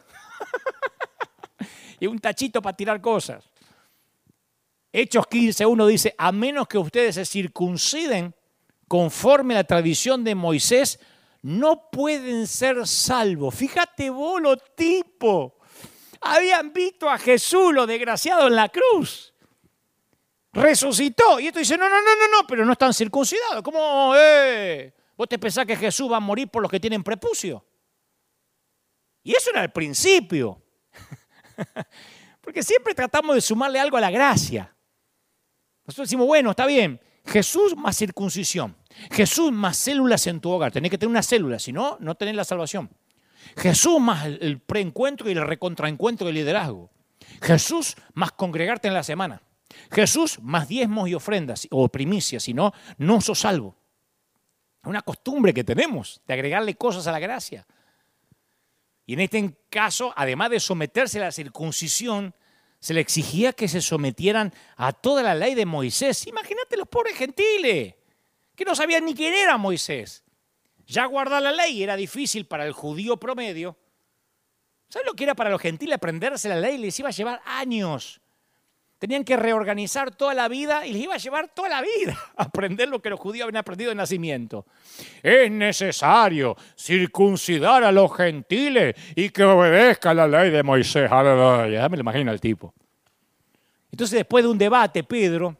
[2.00, 3.44] y un tachito para tirar cosas.
[4.90, 8.34] Hechos 15, uno dice, a menos que ustedes se circunciden
[8.88, 10.98] conforme la tradición de Moisés,
[11.42, 13.54] no pueden ser salvos.
[13.54, 15.58] Fíjate vos lo tipo.
[16.22, 19.29] Habían visto a Jesús, lo desgraciado, en la cruz.
[20.52, 21.38] Resucitó.
[21.40, 23.62] Y esto dice, no, no, no, no, no, pero no están circuncidados.
[23.62, 24.14] ¿Cómo?
[24.16, 24.92] Eh?
[25.16, 27.64] ¿Vos te pensás que Jesús va a morir por los que tienen prepucio?
[29.22, 30.62] Y eso era el principio.
[32.40, 34.74] Porque siempre tratamos de sumarle algo a la gracia.
[35.86, 38.76] Nosotros decimos, bueno, está bien, Jesús más circuncisión,
[39.10, 40.72] Jesús más células en tu hogar.
[40.72, 42.90] Tenés que tener una célula, si no, no tenés la salvación.
[43.56, 46.90] Jesús más el, preencuentro y el recontraencuentro del liderazgo.
[47.42, 49.42] Jesús más congregarte en la semana.
[49.90, 53.76] Jesús más diezmos y ofrendas o primicias, si no, no sos salvo.
[54.82, 57.66] Es una costumbre que tenemos de agregarle cosas a la gracia.
[59.06, 62.34] Y en este caso, además de someterse a la circuncisión,
[62.78, 66.26] se le exigía que se sometieran a toda la ley de Moisés.
[66.26, 67.94] Imagínate los pobres gentiles,
[68.54, 70.24] que no sabían ni quién era Moisés.
[70.86, 73.76] Ya guardar la ley era difícil para el judío promedio.
[74.88, 76.78] ¿Sabes lo que era para los gentiles aprenderse la ley?
[76.78, 78.19] Les iba a llevar años.
[79.00, 82.42] Tenían que reorganizar toda la vida y les iba a llevar toda la vida a
[82.42, 84.66] aprender lo que los judíos habían aprendido de nacimiento.
[85.22, 91.10] Es necesario circuncidar a los gentiles y que obedezca la ley de Moisés.
[91.10, 91.80] Aleluya.
[91.80, 92.74] Ya me lo imagino al tipo.
[93.90, 95.56] Entonces, después de un debate, Pedro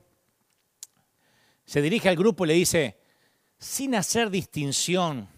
[1.65, 2.99] se dirige al grupo y le dice,
[3.59, 5.29] sin hacer distinción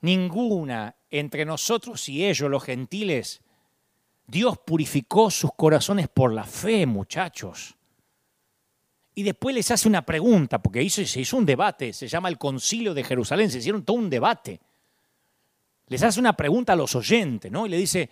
[0.00, 3.40] ninguna entre nosotros y ellos, los gentiles,
[4.30, 7.74] Dios purificó sus corazones por la fe, muchachos.
[9.14, 12.38] Y después les hace una pregunta, porque hizo, se hizo un debate, se llama el
[12.38, 14.60] Concilio de Jerusalén, se hicieron todo un debate.
[15.88, 17.66] Les hace una pregunta a los oyentes, ¿no?
[17.66, 18.08] Y le dice,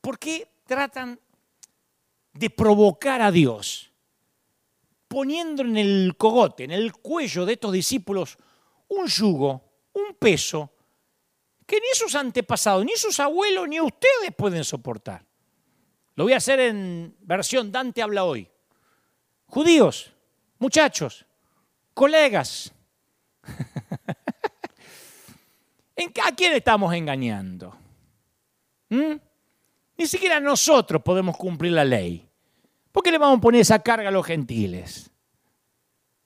[0.00, 1.18] ¿por qué tratan
[2.32, 3.92] de provocar a Dios?
[5.12, 8.38] poniendo en el cogote, en el cuello de estos discípulos,
[8.88, 9.62] un yugo,
[9.92, 10.72] un peso,
[11.66, 15.22] que ni sus antepasados, ni sus abuelos, ni ustedes pueden soportar.
[16.14, 18.48] Lo voy a hacer en versión Dante habla hoy.
[19.46, 20.12] Judíos,
[20.58, 21.26] muchachos,
[21.94, 22.72] colegas,
[26.24, 27.76] ¿a quién estamos engañando?
[28.88, 29.14] ¿Mm?
[29.96, 32.28] Ni siquiera nosotros podemos cumplir la ley.
[32.90, 35.10] ¿Por qué le vamos a poner esa carga a los gentiles?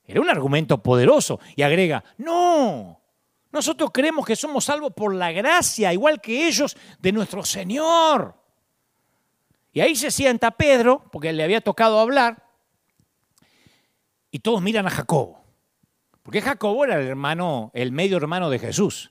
[0.05, 1.41] Era un argumento poderoso.
[1.55, 3.01] Y agrega, no,
[3.53, 8.35] nosotros creemos que somos salvos por la gracia, igual que ellos, de nuestro Señor.
[9.77, 12.43] Y ahí se sienta Pedro, porque le había tocado hablar,
[14.31, 15.45] y todos miran a Jacobo.
[16.23, 19.11] Porque Jacobo era el hermano, el medio hermano de Jesús.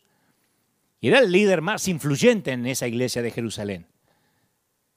[1.00, 3.86] Y era el líder más influyente en esa iglesia de Jerusalén.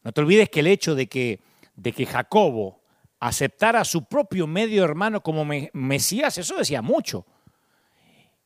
[0.04, 1.42] No te olvides que el hecho de que,
[1.76, 2.80] de que Jacobo
[3.20, 5.44] aceptara a su propio medio hermano como
[5.74, 7.26] Mesías, eso decía mucho.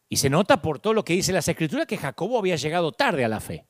[0.09, 3.25] Y se nota por todo lo que dice las escrituras que Jacobo había llegado tarde
[3.25, 3.65] a la fe.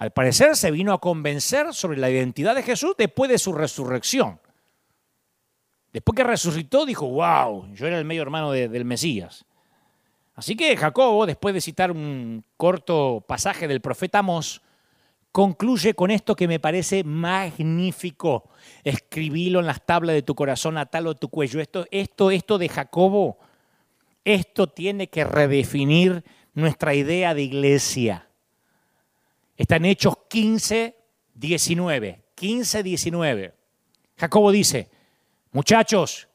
[0.00, 4.40] Al parecer se vino a convencer sobre la identidad de Jesús después de su resurrección.
[5.92, 9.44] Después que resucitó dijo, wow, yo era el medio hermano del Mesías.
[10.34, 14.62] Así que Jacobo, después de citar un corto pasaje del profeta Amós,
[15.32, 18.48] concluye con esto que me parece magnífico.
[18.82, 21.60] Escribilo en las tablas de tu corazón, atalo tu cuello.
[21.60, 23.38] Esto, esto, esto de Jacobo,
[24.24, 26.24] esto tiene que redefinir
[26.54, 28.29] nuestra idea de iglesia.
[29.60, 30.96] Está en Hechos 15,
[31.34, 32.22] 19.
[32.34, 33.54] 15, 19.
[34.16, 34.88] Jacobo dice,
[35.52, 36.28] muchachos,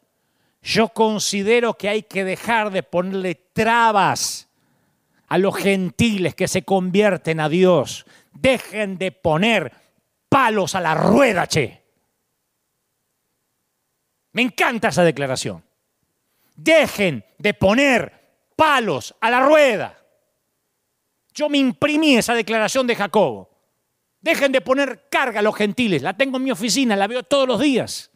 [0.62, 4.48] yo considero que hay que dejar de ponerle trabas
[5.26, 9.74] a los gentiles que se convierten a Dios dejen de poner
[10.30, 11.84] palos a la rueda, che.
[14.34, 15.64] Me encanta esa declaración.
[16.56, 20.05] Dejen de poner palos a la rueda.
[21.36, 23.50] Yo me imprimí esa declaración de Jacobo.
[24.22, 26.02] Dejen de poner carga a los gentiles.
[26.02, 28.10] La tengo en mi oficina, la veo todos los días.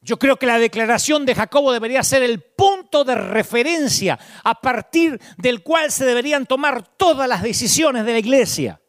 [0.00, 5.20] Yo creo que la declaración de Jacobo debería ser el punto de referencia a partir
[5.36, 8.80] del cual se deberían tomar todas las decisiones de la iglesia.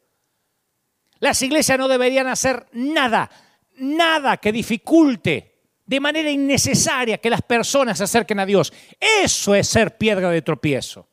[1.20, 3.30] Las iglesias no deberían hacer nada,
[3.76, 5.53] nada que dificulte
[5.86, 8.72] de manera innecesaria que las personas se acerquen a Dios.
[9.00, 11.08] Eso es ser piedra de tropiezo.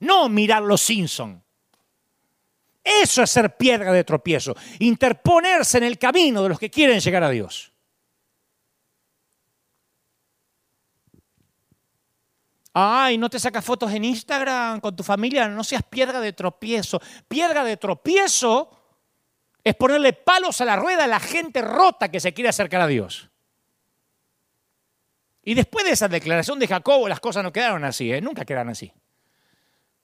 [0.00, 1.42] No mirar los Simpson.
[2.82, 4.54] Eso es ser piedra de tropiezo.
[4.80, 7.72] Interponerse en el camino de los que quieren llegar a Dios.
[12.76, 17.00] Ay, no te sacas fotos en Instagram con tu familia, no seas piedra de tropiezo.
[17.28, 18.68] Piedra de tropiezo
[19.62, 22.88] es ponerle palos a la rueda a la gente rota que se quiere acercar a
[22.88, 23.30] Dios.
[25.44, 28.20] Y después de esa declaración de Jacobo, las cosas no quedaron así, ¿eh?
[28.20, 28.92] nunca quedan así.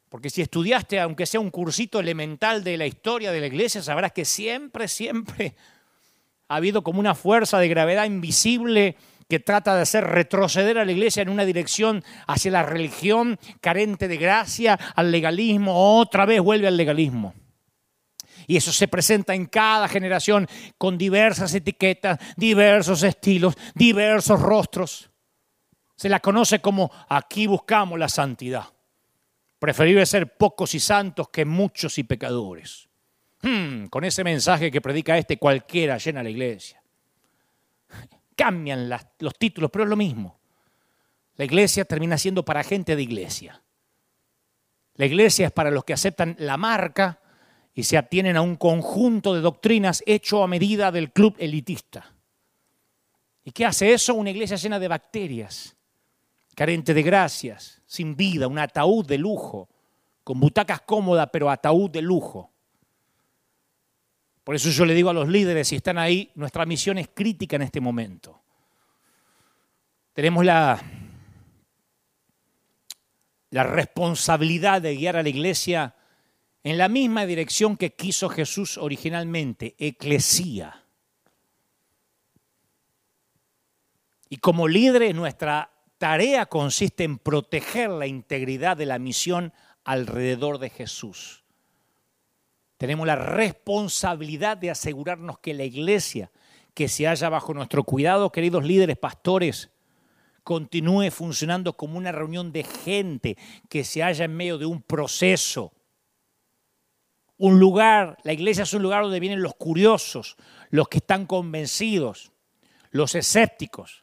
[0.08, 4.12] Porque si estudiaste, aunque sea un cursito elemental de la historia de la iglesia, sabrás
[4.12, 5.54] que siempre, siempre
[6.48, 8.96] ha habido como una fuerza de gravedad invisible
[9.28, 14.08] que trata de hacer retroceder a la iglesia en una dirección hacia la religión carente
[14.08, 17.32] de gracia, al legalismo, otra vez vuelve al legalismo.
[18.48, 25.10] Y eso se presenta en cada generación con diversas etiquetas, diversos estilos, diversos rostros.
[26.00, 28.64] Se la conoce como aquí buscamos la santidad.
[29.58, 32.88] Preferible ser pocos y santos que muchos y pecadores.
[33.42, 36.80] Hmm, con ese mensaje que predica este, cualquiera llena la iglesia
[38.40, 38.88] cambian
[39.18, 40.40] los títulos, pero es lo mismo.
[41.36, 43.62] La iglesia termina siendo para gente de iglesia.
[44.94, 47.20] La iglesia es para los que aceptan la marca
[47.74, 52.14] y se atienen a un conjunto de doctrinas hecho a medida del club elitista.
[53.44, 54.14] ¿Y qué hace eso?
[54.14, 55.76] Una iglesia llena de bacterias,
[56.54, 59.68] carente de gracias, sin vida, un ataúd de lujo,
[60.24, 62.50] con butacas cómodas, pero ataúd de lujo.
[64.44, 67.56] Por eso yo le digo a los líderes, si están ahí, nuestra misión es crítica
[67.56, 68.42] en este momento.
[70.12, 70.82] Tenemos la,
[73.50, 75.94] la responsabilidad de guiar a la iglesia
[76.62, 80.84] en la misma dirección que quiso Jesús originalmente, eclesía.
[84.28, 85.70] Y como líderes nuestra
[86.00, 89.52] tarea consiste en proteger la integridad de la misión
[89.84, 91.44] alrededor de Jesús.
[92.78, 96.30] Tenemos la responsabilidad de asegurarnos que la iglesia
[96.72, 99.68] que se halla bajo nuestro cuidado, queridos líderes, pastores,
[100.42, 103.36] continúe funcionando como una reunión de gente
[103.68, 105.74] que se halla en medio de un proceso.
[107.36, 110.38] Un lugar, la iglesia es un lugar donde vienen los curiosos,
[110.70, 112.32] los que están convencidos,
[112.90, 114.02] los escépticos,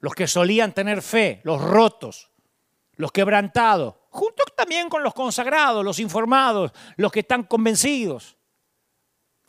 [0.00, 2.30] los que solían tener fe, los rotos,
[2.96, 8.36] los quebrantados, junto también con los consagrados, los informados, los que están convencidos,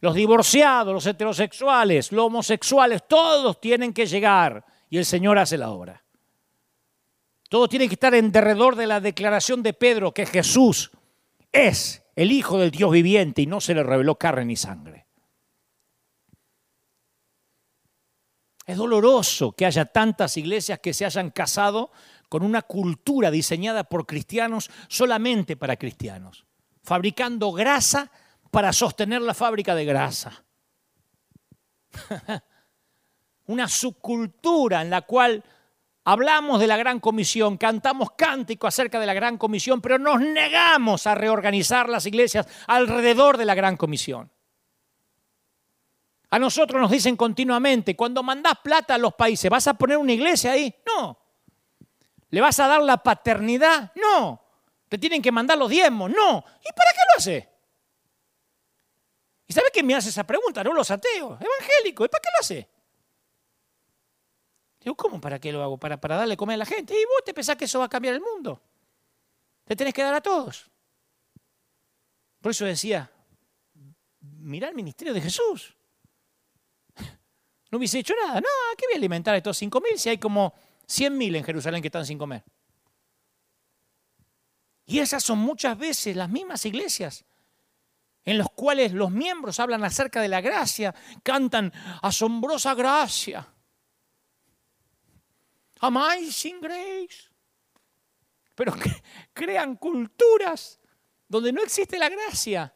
[0.02, 5.72] los divorciados, los heterosexuales, los homosexuales, todos tienen que llegar y el Señor hace la
[5.72, 6.04] obra.
[7.50, 10.92] Todos tienen que estar en derredor de la declaración de Pedro que Jesús
[11.52, 15.09] es el Hijo del Dios viviente y no se le reveló carne ni sangre.
[18.70, 21.90] Es doloroso que haya tantas iglesias que se hayan casado
[22.30, 26.46] con una cultura diseñada por cristianos solamente para cristianos,
[26.84, 28.12] fabricando grasa
[28.52, 30.44] para sostener la fábrica de grasa.
[33.48, 35.44] una subcultura en la cual
[36.04, 41.08] hablamos de la gran comisión, cantamos cántico acerca de la gran comisión, pero nos negamos
[41.08, 44.30] a reorganizar las iglesias alrededor de la gran comisión.
[46.32, 50.14] A nosotros nos dicen continuamente, cuando mandás plata a los países, ¿vas a poner una
[50.14, 50.74] iglesia ahí?
[50.86, 51.18] No.
[52.30, 53.92] ¿Le vas a dar la paternidad?
[53.96, 54.40] No.
[54.88, 56.12] ¿Te tienen que mandar los diezmos?
[56.12, 56.44] No.
[56.62, 57.50] ¿Y para qué lo hace?
[59.48, 60.64] ¿Y sabe quién me hace esa pregunta?
[60.64, 62.06] No los ateos, evangélicos.
[62.06, 62.70] ¿Y para qué lo hace?
[64.82, 65.78] Digo, ¿cómo para qué lo hago?
[65.78, 66.94] Para, para darle comer a la gente.
[66.94, 68.62] ¿Y vos te pensás que eso va a cambiar el mundo?
[69.66, 70.70] Te tenés que dar a todos.
[72.40, 73.12] Por eso decía,
[74.22, 75.76] mirá el ministerio de Jesús.
[77.72, 78.42] No hubiese hecho nada.
[78.42, 78.48] No,
[78.78, 80.54] ¿qué voy a alimentar a estos 5.000 si hay como
[80.88, 82.44] 100.000 en Jerusalén que están sin comer?
[84.86, 87.26] Y esas son muchas veces las mismas iglesias
[88.26, 90.94] en las cuales los miembros hablan acerca de la gracia,
[91.24, 93.48] cantan asombrosa gracia.
[95.80, 97.30] Amazing grace.
[98.56, 98.74] Pero
[99.34, 100.80] crean culturas
[101.28, 102.74] donde no existe la gracia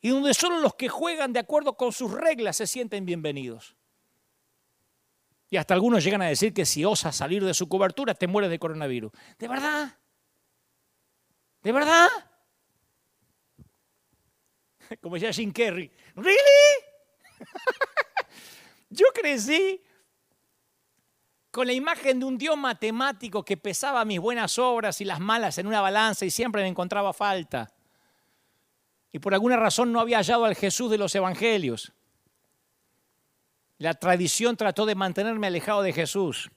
[0.00, 3.76] y donde solo los que juegan de acuerdo con sus reglas se sienten bienvenidos.
[5.50, 8.50] Y hasta algunos llegan a decir que si osas salir de su cobertura te mueres
[8.50, 9.10] de coronavirus.
[9.36, 9.98] ¿De verdad?
[11.62, 12.08] ¿De verdad?
[15.02, 15.90] Como decía Jim Kerry.
[16.14, 16.38] ¿Really?
[18.90, 19.82] Yo crecí
[21.50, 25.58] con la imagen de un Dios matemático que pesaba mis buenas obras y las malas
[25.58, 27.72] en una balanza y siempre me encontraba falta.
[29.10, 31.92] Y por alguna razón no había hallado al Jesús de los evangelios.
[33.80, 36.50] La tradición trató de mantenerme alejado de Jesús.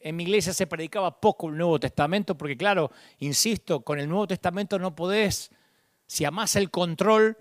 [0.00, 4.26] En mi iglesia se predicaba poco el Nuevo Testamento porque, claro, insisto, con el Nuevo
[4.26, 5.50] Testamento no podés,
[6.06, 7.36] si amás el control,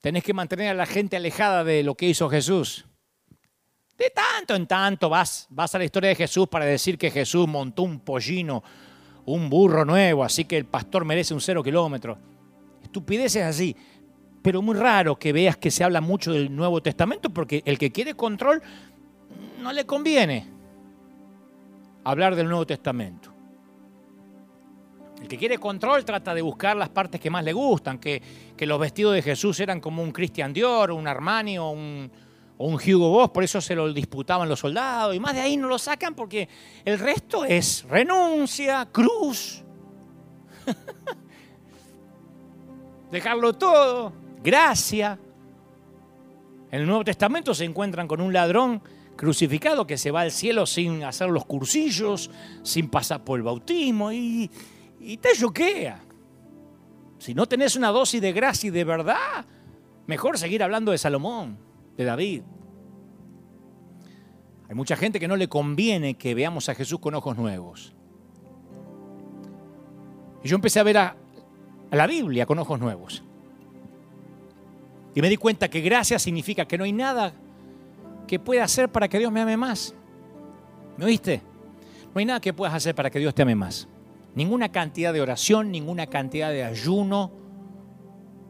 [0.00, 2.84] tenés que mantener a la gente alejada de lo que hizo Jesús.
[3.98, 7.48] De tanto en tanto vas, vas a la historia de Jesús para decir que Jesús
[7.48, 8.62] montó un pollino,
[9.24, 12.16] un burro nuevo, así que el pastor merece un cero kilómetro.
[12.80, 13.76] Estupideces así
[14.42, 17.92] pero muy raro que veas que se habla mucho del Nuevo Testamento porque el que
[17.92, 18.60] quiere control
[19.60, 20.48] no le conviene
[22.04, 23.30] hablar del Nuevo Testamento.
[25.20, 28.20] El que quiere control trata de buscar las partes que más le gustan, que,
[28.58, 32.10] los vestidos de Jesús eran como un Christian Dior, un Armani o un,
[32.58, 35.56] o un Hugo Boss, por eso se lo disputaban los soldados, y más de ahí
[35.56, 36.48] no lo sacan porque
[36.84, 39.62] el resto es renuncia, cruz,
[43.12, 45.18] dejarlo todo gracia.
[46.70, 48.82] En el Nuevo Testamento se encuentran con un ladrón
[49.16, 52.30] crucificado que se va al cielo sin hacer los cursillos,
[52.62, 54.50] sin pasar por el bautismo y,
[55.20, 56.00] te choquea.
[57.18, 59.44] Si no tenés una dosis de gracia y de verdad,
[60.06, 61.58] mejor seguir hablando de Salomón,
[61.96, 62.42] de David.
[64.68, 67.92] Hay mucha gente que no le conviene que veamos a Jesús con ojos nuevos.
[70.42, 71.16] Y yo empecé a ver a
[71.90, 73.22] la Biblia con ojos nuevos.
[75.14, 77.34] Y me di cuenta que gracia significa que no hay nada
[78.26, 79.94] que pueda hacer para que Dios me ame más.
[80.96, 81.42] ¿Me oíste?
[82.14, 83.88] No hay nada que puedas hacer para que Dios te ame más.
[84.34, 87.32] Ninguna cantidad de oración, ninguna cantidad de ayuno,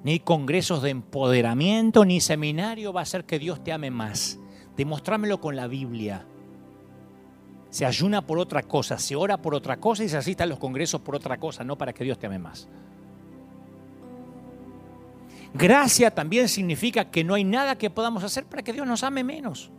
[0.04, 4.38] ni congresos de empoderamiento, ni seminario va a hacer que Dios te ame más.
[4.76, 6.26] Demostrámelo con la Biblia.
[7.70, 10.58] Se ayuna por otra cosa, se ora por otra cosa y se asista a los
[10.58, 12.68] congresos por otra cosa, no para que Dios te ame más.
[15.54, 19.22] Gracia también significa que no hay nada que podamos hacer para que Dios nos ame
[19.22, 19.70] menos.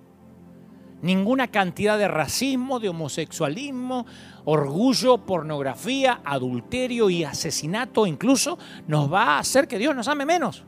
[1.02, 4.06] Ninguna cantidad de racismo, de homosexualismo,
[4.46, 10.64] orgullo, pornografía, adulterio y asesinato incluso nos va a hacer que Dios nos ame menos.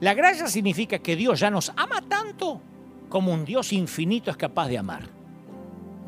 [0.00, 2.60] La gracia significa que Dios ya nos ama tanto
[3.08, 5.10] como un Dios infinito es capaz de amar.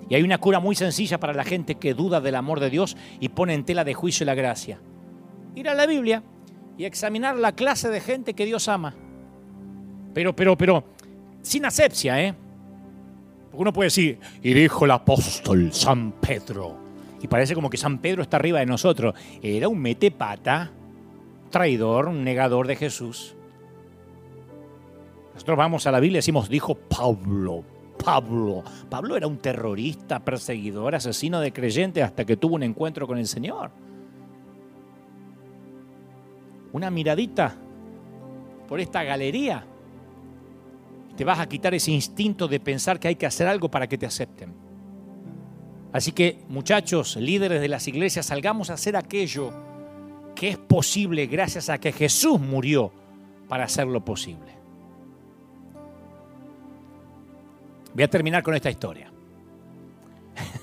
[0.08, 2.96] Y hay una cura muy sencilla para la gente que duda del amor de Dios
[3.20, 4.80] y pone en tela de juicio la gracia.
[5.54, 6.22] Ir a la Biblia
[6.78, 8.94] y examinar la clase de gente que Dios ama.
[10.12, 10.84] Pero, pero, pero,
[11.42, 12.34] sin asepsia, ¿eh?
[13.50, 16.76] Porque uno puede decir, y dijo el apóstol San Pedro.
[17.22, 19.14] Y parece como que San Pedro está arriba de nosotros.
[19.42, 20.70] Era un metepata,
[21.50, 23.34] traidor, un negador de Jesús.
[25.34, 27.64] Nosotros vamos a la Biblia y decimos, dijo Pablo,
[28.02, 28.62] Pablo.
[28.88, 33.26] Pablo era un terrorista, perseguidor, asesino de creyentes hasta que tuvo un encuentro con el
[33.26, 33.70] Señor.
[36.76, 37.56] Una miradita
[38.68, 39.64] por esta galería.
[41.16, 43.96] Te vas a quitar ese instinto de pensar que hay que hacer algo para que
[43.96, 44.52] te acepten.
[45.90, 49.54] Así que, muchachos, líderes de las iglesias, salgamos a hacer aquello
[50.34, 52.92] que es posible gracias a que Jesús murió
[53.48, 54.52] para hacerlo posible.
[57.94, 59.10] Voy a terminar con esta historia.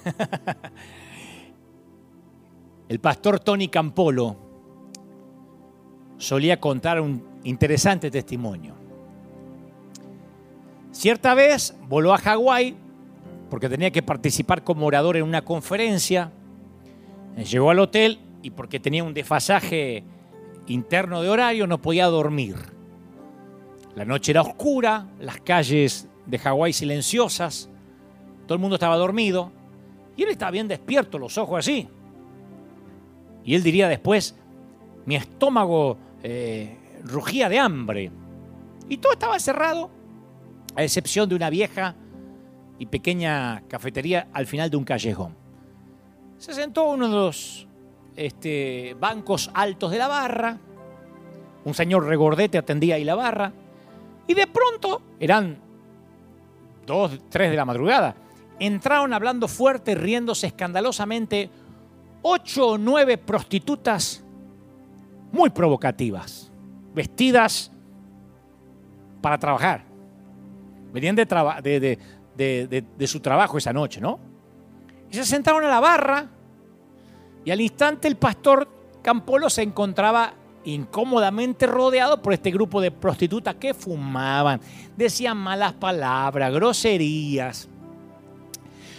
[2.88, 4.42] El pastor Tony Campolo
[6.18, 8.73] solía contar un interesante testimonio.
[10.91, 12.76] Cierta vez voló a Hawái
[13.49, 16.31] porque tenía que participar como orador en una conferencia.
[17.35, 20.03] Llegó al hotel y porque tenía un desfasaje
[20.68, 22.56] interno de horario no podía dormir.
[23.95, 27.69] La noche era oscura, las calles de Hawái silenciosas,
[28.45, 29.52] todo el mundo estaba dormido
[30.15, 31.88] y él estaba bien despierto, los ojos así.
[33.44, 34.35] Y él diría después,
[35.05, 38.11] mi estómago eh, rugía de hambre
[38.89, 39.89] y todo estaba cerrado,
[40.75, 41.95] a excepción de una vieja
[42.80, 45.35] y pequeña cafetería al final de un callejón.
[46.38, 47.67] Se sentó uno de los
[48.15, 50.57] este, bancos altos de la barra,
[51.65, 53.53] un señor regordete atendía ahí la barra,
[54.27, 55.57] y de pronto eran
[56.85, 58.15] dos, tres de la madrugada.
[58.59, 61.49] Entraron hablando fuerte, riéndose escandalosamente,
[62.21, 64.22] ocho o nueve prostitutas
[65.34, 66.51] muy provocativas,
[66.93, 67.72] vestidas
[69.19, 69.84] para trabajar.
[70.93, 71.97] Venían de,
[73.07, 74.19] su trabajo esa noche, ¿no?
[75.11, 76.30] Y se sentaron a la barra
[77.43, 78.69] y al instante el pastor
[79.01, 80.35] Campolo se encontraba
[80.65, 84.61] incómodamente rodeado por este grupo de prostitutas que fumaban,
[84.95, 87.68] decían malas palabras, groserías.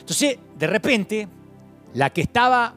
[0.00, 1.28] Entonces, de repente,
[1.94, 2.74] la que estaba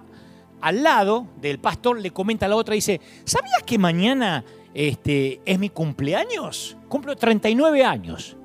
[0.68, 5.58] al lado del pastor le comenta a la otra, dice, ¿sabías que mañana este, es
[5.58, 6.76] mi cumpleaños?
[6.90, 8.36] Cumplo 39 años.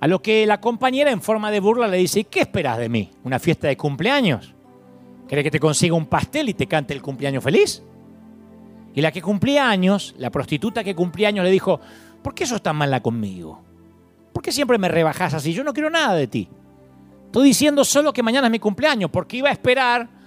[0.00, 3.10] A lo que la compañera en forma de burla le dice, ¿qué esperas de mí?
[3.22, 4.54] ¿Una fiesta de cumpleaños?
[5.28, 7.82] ¿Querés que te consiga un pastel y te cante el cumpleaños feliz?
[8.94, 11.80] Y la que cumplía años, la prostituta que cumplía años, le dijo,
[12.22, 13.62] ¿por qué sos tan mala conmigo?
[14.32, 15.52] ¿Por qué siempre me rebajas así?
[15.52, 16.48] Yo no quiero nada de ti.
[17.26, 20.21] Estoy diciendo solo que mañana es mi cumpleaños, porque iba a esperar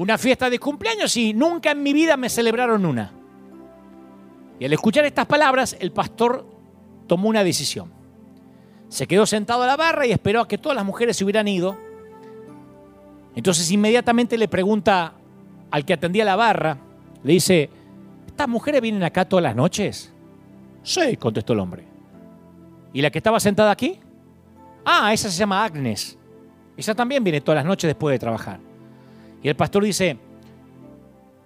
[0.00, 3.12] una fiesta de cumpleaños y nunca en mi vida me celebraron una.
[4.58, 6.46] Y al escuchar estas palabras, el pastor
[7.06, 7.92] tomó una decisión.
[8.88, 11.46] Se quedó sentado a la barra y esperó a que todas las mujeres se hubieran
[11.48, 11.76] ido.
[13.36, 15.12] Entonces inmediatamente le pregunta
[15.70, 16.78] al que atendía la barra,
[17.22, 17.68] le dice,
[18.26, 20.14] ¿Estas mujeres vienen acá todas las noches?
[20.82, 21.84] Sí, contestó el hombre.
[22.94, 24.00] ¿Y la que estaba sentada aquí?
[24.82, 26.16] Ah, esa se llama Agnes.
[26.74, 28.69] Esa también viene todas las noches después de trabajar.
[29.42, 30.16] Y el pastor dice,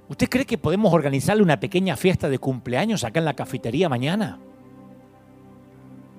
[0.09, 4.39] ¿usted cree que podemos organizarle una pequeña fiesta de cumpleaños acá en la cafetería mañana?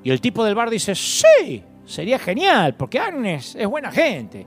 [0.03, 4.45] Y el tipo del bar dice, sí, sería genial, porque Agnes es buena gente.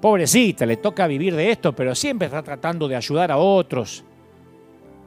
[0.00, 4.04] Pobrecita, le toca vivir de esto, pero siempre está tratando de ayudar a otros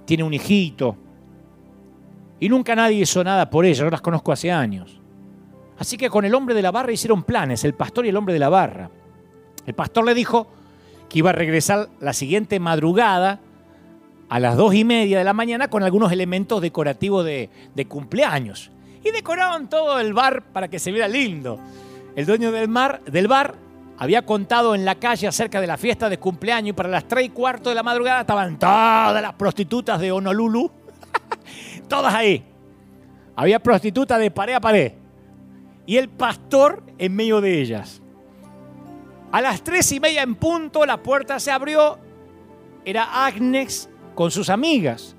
[0.10, 0.98] tiene un hijito.
[2.40, 5.00] Y nunca nadie hizo nada por ella, yo las conozco hace años.
[5.78, 8.34] Así que con el hombre de la barra hicieron planes, el pastor y el hombre
[8.34, 8.90] de la barra.
[9.68, 10.48] El pastor le dijo
[11.10, 13.40] que iba a regresar la siguiente madrugada
[14.30, 18.72] a las dos y media de la mañana con algunos elementos decorativos de, de cumpleaños.
[19.04, 21.60] Y decoraban todo el bar para que se viera lindo.
[22.16, 23.56] El dueño del, mar, del bar
[23.98, 27.26] había contado en la calle acerca de la fiesta de cumpleaños y para las 3
[27.26, 30.72] y cuarto de la madrugada estaban todas las prostitutas de Honolulu,
[31.90, 32.46] todas ahí.
[33.36, 34.94] Había prostitutas de pared a pared
[35.86, 37.99] y el pastor en medio de ellas.
[39.32, 42.00] A las tres y media en punto la puerta se abrió,
[42.84, 45.16] era Agnes con sus amigas.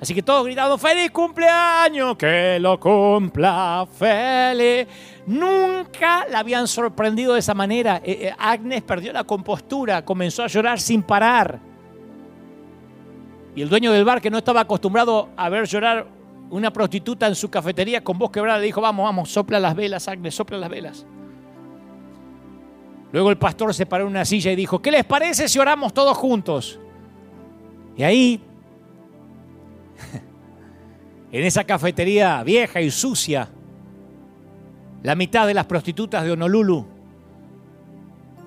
[0.00, 4.88] Así que todos gritando, feliz cumpleaños, que lo cumpla feliz.
[5.26, 8.00] Nunca la habían sorprendido de esa manera.
[8.02, 11.60] Eh, eh, Agnes perdió la compostura, comenzó a llorar sin parar.
[13.54, 16.06] Y el dueño del bar, que no estaba acostumbrado a ver llorar
[16.48, 20.08] una prostituta en su cafetería con voz quebrada, le dijo, vamos, vamos, sopla las velas,
[20.08, 21.06] Agnes, sopla las velas.
[23.12, 25.92] Luego el pastor se paró en una silla y dijo, ¿qué les parece si oramos
[25.92, 26.78] todos juntos?
[27.96, 28.40] Y ahí
[31.32, 33.48] en esa cafetería vieja y sucia,
[35.02, 36.86] La mitad de las prostitutas de Honolulu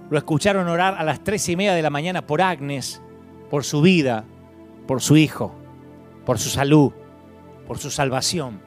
[0.10, 3.02] lo escucharon orar a las tres y media de la mañana por Agnes,
[3.50, 4.26] por su vida,
[4.86, 5.56] por su hijo,
[6.26, 6.92] por su salud,
[7.66, 8.62] por su salvación.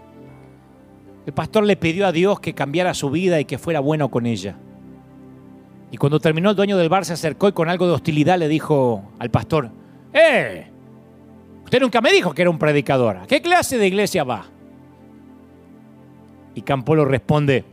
[1.25, 4.27] El pastor le pidió a Dios que cambiara su vida y que fuera bueno con
[4.27, 4.57] ella.
[5.91, 8.49] Y cuando terminó el dueño del bar se acercó y con algo de hostilidad le
[8.49, 9.71] dijo al pastor,
[10.13, 10.67] ¡Eh!
[11.65, 13.17] Usted nunca me dijo que era un predicador.
[13.19, 14.47] ¿A qué clase de iglesia va?
[16.55, 17.65] Y Campolo responde,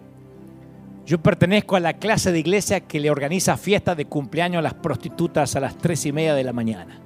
[1.06, 4.74] yo pertenezco a la clase de iglesia que le organiza fiestas de cumpleaños a las
[4.74, 7.00] prostitutas a las tres y media de la mañana.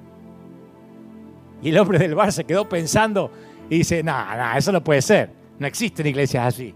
[1.61, 3.31] Y el hombre del bar se quedó pensando
[3.69, 5.31] y dice, no, no, eso no puede ser.
[5.59, 6.73] No existen iglesias así.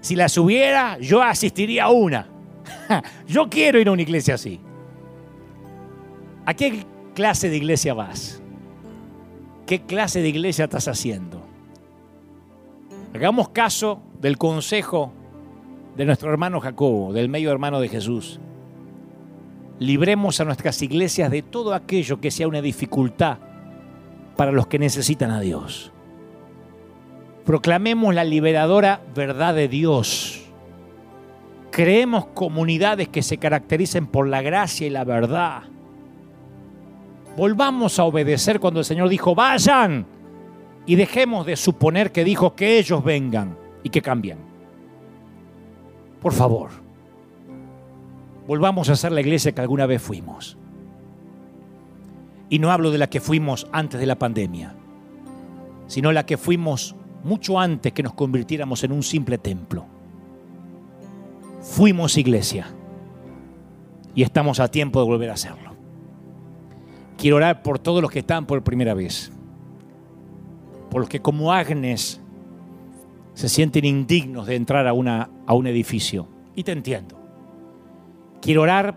[0.00, 2.28] Si las hubiera, yo asistiría a una.
[3.26, 4.60] yo quiero ir a una iglesia así.
[6.44, 6.84] ¿A qué
[7.14, 8.40] clase de iglesia vas?
[9.66, 11.42] ¿Qué clase de iglesia estás haciendo?
[13.14, 15.12] Hagamos caso del consejo
[15.96, 18.38] de nuestro hermano Jacobo, del medio hermano de Jesús.
[19.78, 23.38] Libremos a nuestras iglesias de todo aquello que sea una dificultad
[24.36, 25.92] para los que necesitan a Dios.
[27.44, 30.45] Proclamemos la liberadora verdad de Dios.
[31.76, 35.64] Creemos comunidades que se caractericen por la gracia y la verdad.
[37.36, 40.06] Volvamos a obedecer cuando el Señor dijo, vayan.
[40.86, 44.38] Y dejemos de suponer que dijo que ellos vengan y que cambien.
[46.22, 46.70] Por favor,
[48.46, 50.56] volvamos a ser la iglesia que alguna vez fuimos.
[52.48, 54.74] Y no hablo de la que fuimos antes de la pandemia,
[55.88, 59.94] sino la que fuimos mucho antes que nos convirtiéramos en un simple templo.
[61.66, 62.68] Fuimos iglesia
[64.14, 65.74] y estamos a tiempo de volver a hacerlo.
[67.18, 69.32] Quiero orar por todos los que están por primera vez,
[70.90, 72.20] por los que como Agnes
[73.34, 76.28] se sienten indignos de entrar a, una, a un edificio.
[76.54, 77.18] Y te entiendo.
[78.40, 78.96] Quiero orar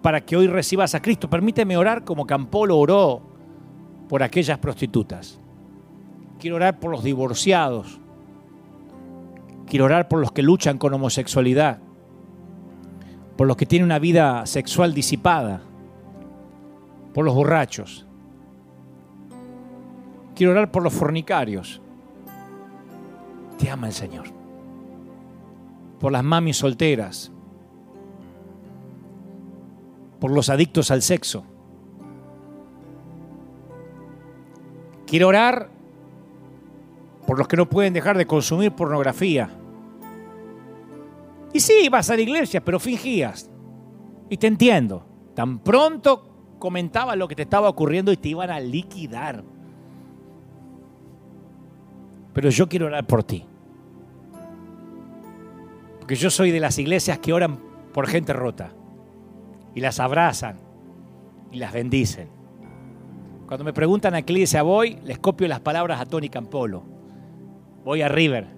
[0.00, 1.28] para que hoy recibas a Cristo.
[1.28, 3.22] Permíteme orar como Campolo oró
[4.08, 5.38] por aquellas prostitutas.
[6.38, 8.00] Quiero orar por los divorciados.
[9.66, 11.78] Quiero orar por los que luchan con homosexualidad.
[13.36, 15.60] Por los que tienen una vida sexual disipada.
[17.12, 18.06] Por los borrachos.
[20.34, 21.80] Quiero orar por los fornicarios.
[23.58, 24.26] Te ama el Señor.
[25.98, 27.32] Por las mamis solteras.
[30.20, 31.44] Por los adictos al sexo.
[35.06, 35.70] Quiero orar
[37.26, 39.50] por los que no pueden dejar de consumir pornografía.
[41.52, 43.50] Y sí, vas a la iglesia, pero fingías.
[44.28, 45.04] Y te entiendo.
[45.34, 49.44] Tan pronto comentaba lo que te estaba ocurriendo y te iban a liquidar
[52.36, 53.46] pero yo quiero orar por ti.
[55.98, 57.58] Porque yo soy de las iglesias que oran
[57.94, 58.74] por gente rota
[59.74, 60.58] y las abrazan
[61.50, 62.28] y las bendicen.
[63.46, 66.82] Cuando me preguntan a qué iglesia voy, les copio las palabras a Tony Campolo.
[67.86, 68.48] Voy a River,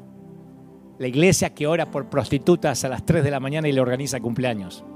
[0.98, 4.20] la iglesia que ora por prostitutas a las 3 de la mañana y le organiza
[4.20, 4.86] cumpleaños.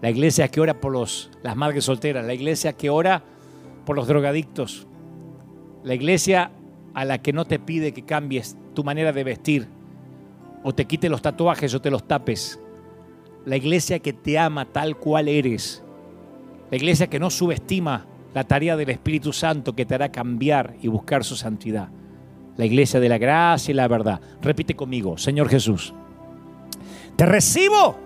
[0.00, 3.22] La iglesia que ora por los, las madres solteras, la iglesia que ora
[3.86, 4.88] por los drogadictos,
[5.84, 6.50] la iglesia
[6.92, 9.68] a la que no te pide que cambies tu manera de vestir
[10.64, 12.58] o te quite los tatuajes o te los tapes.
[13.44, 15.84] La iglesia que te ama tal cual eres.
[16.68, 20.88] La iglesia que no subestima la tarea del Espíritu Santo que te hará cambiar y
[20.88, 21.90] buscar su santidad.
[22.56, 24.20] La iglesia de la gracia y la verdad.
[24.40, 25.94] Repite conmigo, Señor Jesús,
[27.16, 27.96] te recibo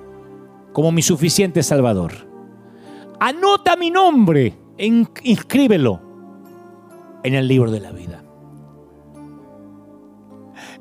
[0.73, 2.13] como mi suficiente Salvador.
[3.19, 6.01] Anota mi nombre, inscríbelo
[7.23, 8.23] en el libro de la vida.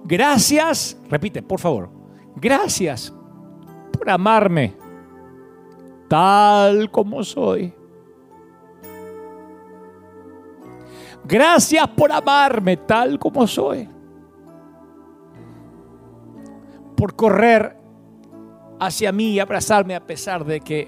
[0.04, 1.90] Gracias, repite, por favor.
[2.36, 3.14] Gracias
[3.92, 4.76] por amarme
[6.08, 7.74] tal como soy.
[11.28, 13.90] Gracias por amarme tal como soy.
[16.96, 17.78] Por correr
[18.80, 20.88] hacia mí y abrazarme a pesar de que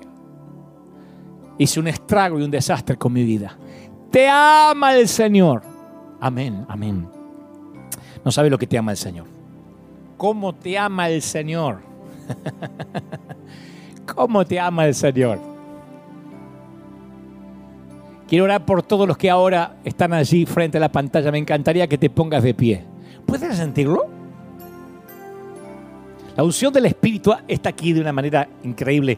[1.58, 3.58] hice un estrago y un desastre con mi vida.
[4.12, 5.64] Te ama el Señor.
[6.20, 7.10] Amén, amén.
[8.24, 9.26] No sabe lo que te ama el Señor.
[10.18, 11.82] ¿Cómo te ama el Señor?
[14.16, 15.57] ¿Cómo te ama el Señor?
[18.28, 21.32] Quiero orar por todos los que ahora están allí frente a la pantalla.
[21.32, 22.84] Me encantaría que te pongas de pie.
[23.26, 24.06] ¿Puedes sentirlo?
[26.36, 29.18] La unción del Espíritu está aquí de una manera increíble.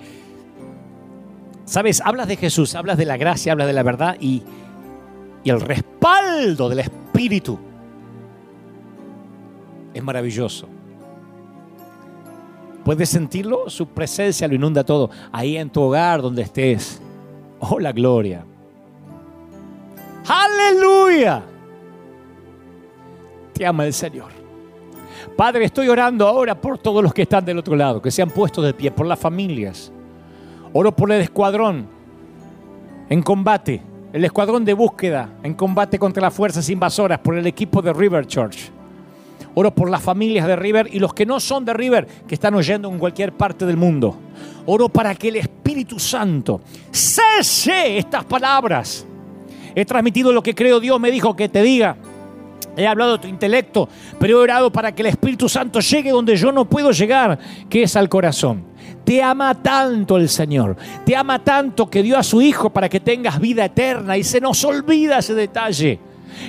[1.65, 4.43] Sabes, hablas de Jesús, hablas de la gracia, hablas de la verdad y,
[5.43, 7.59] y el respaldo del Espíritu
[9.93, 10.67] es maravilloso.
[12.83, 13.69] ¿Puedes sentirlo?
[13.69, 15.09] Su presencia lo inunda todo.
[15.31, 17.01] Ahí en tu hogar, donde estés.
[17.59, 18.45] Oh, la gloria.
[20.67, 21.43] Aleluya.
[23.53, 24.31] Te ama el Señor.
[25.35, 28.29] Padre, estoy orando ahora por todos los que están del otro lado, que se han
[28.29, 29.91] puesto de pie, por las familias.
[30.73, 31.87] Oro por el escuadrón
[33.09, 33.81] en combate,
[34.13, 38.27] el escuadrón de búsqueda en combate contra las fuerzas invasoras, por el equipo de River
[38.27, 38.71] Church.
[39.55, 42.53] Oro por las familias de River y los que no son de River, que están
[42.53, 44.15] oyendo en cualquier parte del mundo.
[44.65, 46.61] Oro para que el Espíritu Santo
[46.91, 49.05] cese estas palabras.
[49.75, 51.95] He transmitido lo que creo Dios me dijo que te diga.
[52.77, 53.89] He hablado de tu intelecto,
[54.19, 57.37] pero he orado para que el Espíritu Santo llegue donde yo no puedo llegar,
[57.69, 58.63] que es al corazón.
[59.03, 62.99] Te ama tanto el Señor, te ama tanto que dio a su Hijo para que
[62.99, 65.99] tengas vida eterna y se nos olvida ese detalle.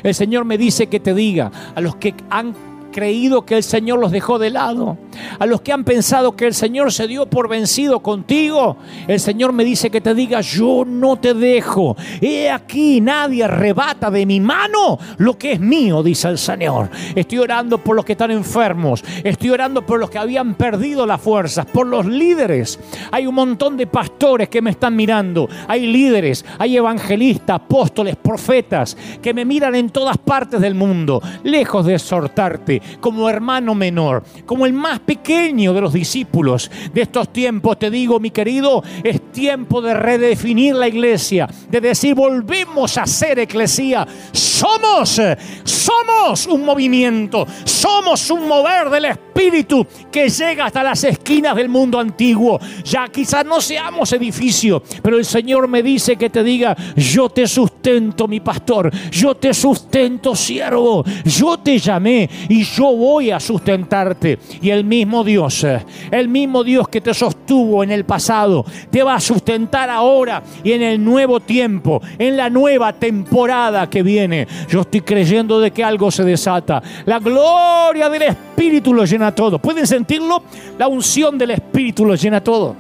[0.03, 2.55] El Señor me dice que te diga a los que han
[2.91, 4.99] creído que el Señor los dejó de lado,
[5.39, 8.77] a los que han pensado que el Señor se dio por vencido contigo,
[9.07, 11.97] el Señor me dice que te diga, yo no te dejo.
[12.21, 16.91] He aquí, nadie arrebata de mi mano lo que es mío, dice el Señor.
[17.15, 21.21] Estoy orando por los que están enfermos, estoy orando por los que habían perdido las
[21.21, 22.79] fuerzas, por los líderes.
[23.11, 28.97] Hay un montón de pastores que me están mirando, hay líderes, hay evangelistas, apóstoles, profetas,
[29.23, 34.67] que me miran en todas partes del mundo, lejos de exhortarte como hermano menor, como
[34.67, 37.79] el más pequeño de los discípulos de estos tiempos.
[37.79, 43.39] Te digo, mi querido, es tiempo de redefinir la iglesia, de decir, volvemos a ser
[43.39, 44.07] iglesia.
[44.33, 45.21] Somos,
[45.65, 51.99] somos un movimiento, somos un mover del Espíritu que llega hasta las esquinas del mundo
[51.99, 52.61] antiguo.
[52.85, 57.47] Ya quizás no seamos edificio, pero el Señor me dice que te diga, yo te
[57.47, 64.39] sustento, mi pastor, yo te sustento, siervo, yo te llamé y yo voy a sustentarte.
[64.61, 65.67] Y el mismo Dios,
[66.11, 70.73] el mismo Dios que te sostuvo en el pasado, te va a sustentar ahora y
[70.73, 74.47] en el nuevo tiempo, en la nueva temporada que viene.
[74.69, 76.83] Yo estoy creyendo de que algo se desata.
[77.07, 79.59] La gloria del Espíritu lo llena todo.
[79.59, 80.43] ¿Pueden sentirlo?
[80.79, 82.77] La unción del Espíritu lo llena todo.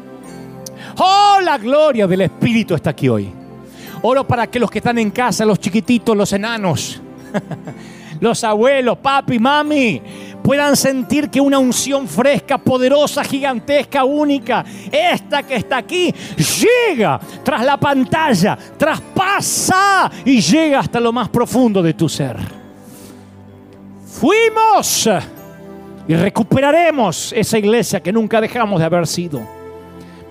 [0.98, 3.30] Oh, la gloria del Espíritu está aquí hoy.
[4.02, 7.00] Oro para que los que están en casa, los chiquititos, los enanos,
[8.20, 10.01] los abuelos, papi, mami,
[10.42, 17.64] puedan sentir que una unción fresca, poderosa, gigantesca, única, esta que está aquí, llega tras
[17.64, 22.36] la pantalla, traspasa y llega hasta lo más profundo de tu ser.
[24.06, 25.09] Fuimos
[26.06, 29.40] y recuperaremos esa iglesia que nunca dejamos de haber sido.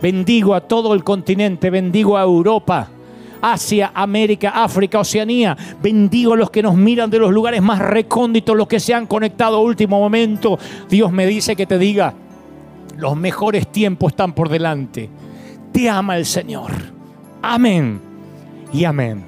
[0.01, 2.89] Bendigo a todo el continente, bendigo a Europa
[3.41, 5.55] Asia, América, África, Oceanía.
[5.81, 9.07] Bendigo a los que nos miran de los lugares más recónditos, los que se han
[9.07, 10.57] conectado a último momento.
[10.89, 12.13] Dios me dice que te diga,
[12.97, 15.09] los mejores tiempos están por delante.
[15.71, 16.71] Te ama el Señor.
[17.41, 18.01] Amén
[18.73, 19.23] y amén.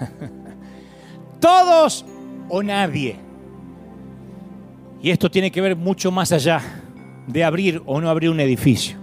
[1.40, 2.04] Todos
[2.48, 3.16] o nadie.
[5.02, 6.60] Y esto tiene que ver mucho más allá
[7.26, 8.96] de abrir o no abrir un edificio.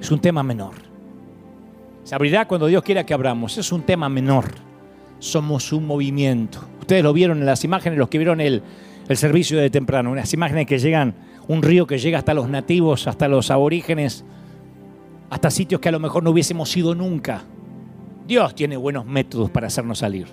[0.00, 0.89] Es un tema menor.
[2.10, 3.56] Se abrirá cuando Dios quiera que abramos.
[3.56, 4.46] Es un tema menor.
[5.20, 6.58] Somos un movimiento.
[6.80, 8.64] Ustedes lo vieron en las imágenes, los que vieron el,
[9.08, 11.14] el servicio de temprano, unas imágenes que llegan,
[11.46, 14.24] un río que llega hasta los nativos, hasta los aborígenes,
[15.30, 17.44] hasta sitios que a lo mejor no hubiésemos ido nunca.
[18.26, 20.26] Dios tiene buenos métodos para hacernos salir.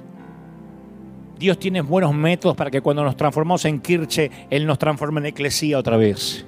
[1.38, 5.28] Dios tiene buenos métodos para que cuando nos transformamos en Kirche, Él nos transforme en
[5.28, 6.44] eclesía otra vez.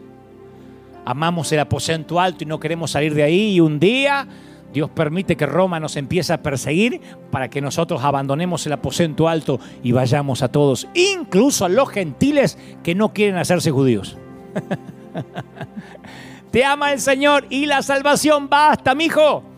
[1.05, 4.27] Amamos el aposento alto y no queremos salir de ahí y un día
[4.73, 7.01] Dios permite que Roma nos empiece a perseguir
[7.31, 12.57] para que nosotros abandonemos el aposento alto y vayamos a todos, incluso a los gentiles
[12.83, 14.17] que no quieren hacerse judíos.
[16.51, 19.48] Te ama el Señor y la salvación basta, mijo.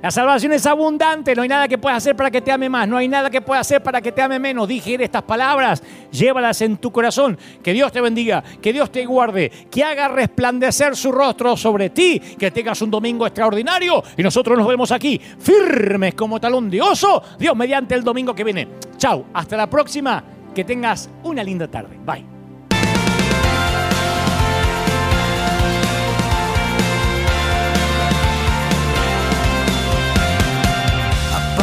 [0.00, 2.86] La salvación es abundante, no hay nada que puedas hacer para que te ame más,
[2.86, 4.68] no hay nada que puedas hacer para que te ame menos.
[4.68, 7.36] Dije estas palabras, llévalas en tu corazón.
[7.64, 12.20] Que Dios te bendiga, que Dios te guarde, que haga resplandecer su rostro sobre ti,
[12.38, 17.20] que tengas un domingo extraordinario y nosotros nos vemos aquí firmes como talón de oso.
[17.36, 18.68] Dios mediante el domingo que viene.
[18.96, 20.22] Chao, hasta la próxima,
[20.54, 21.98] que tengas una linda tarde.
[22.06, 22.37] Bye.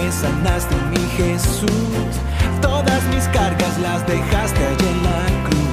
[0.00, 2.12] me sanaste, mi Jesús.
[2.62, 5.69] Todas mis cargas las dejaste allí en la cruz.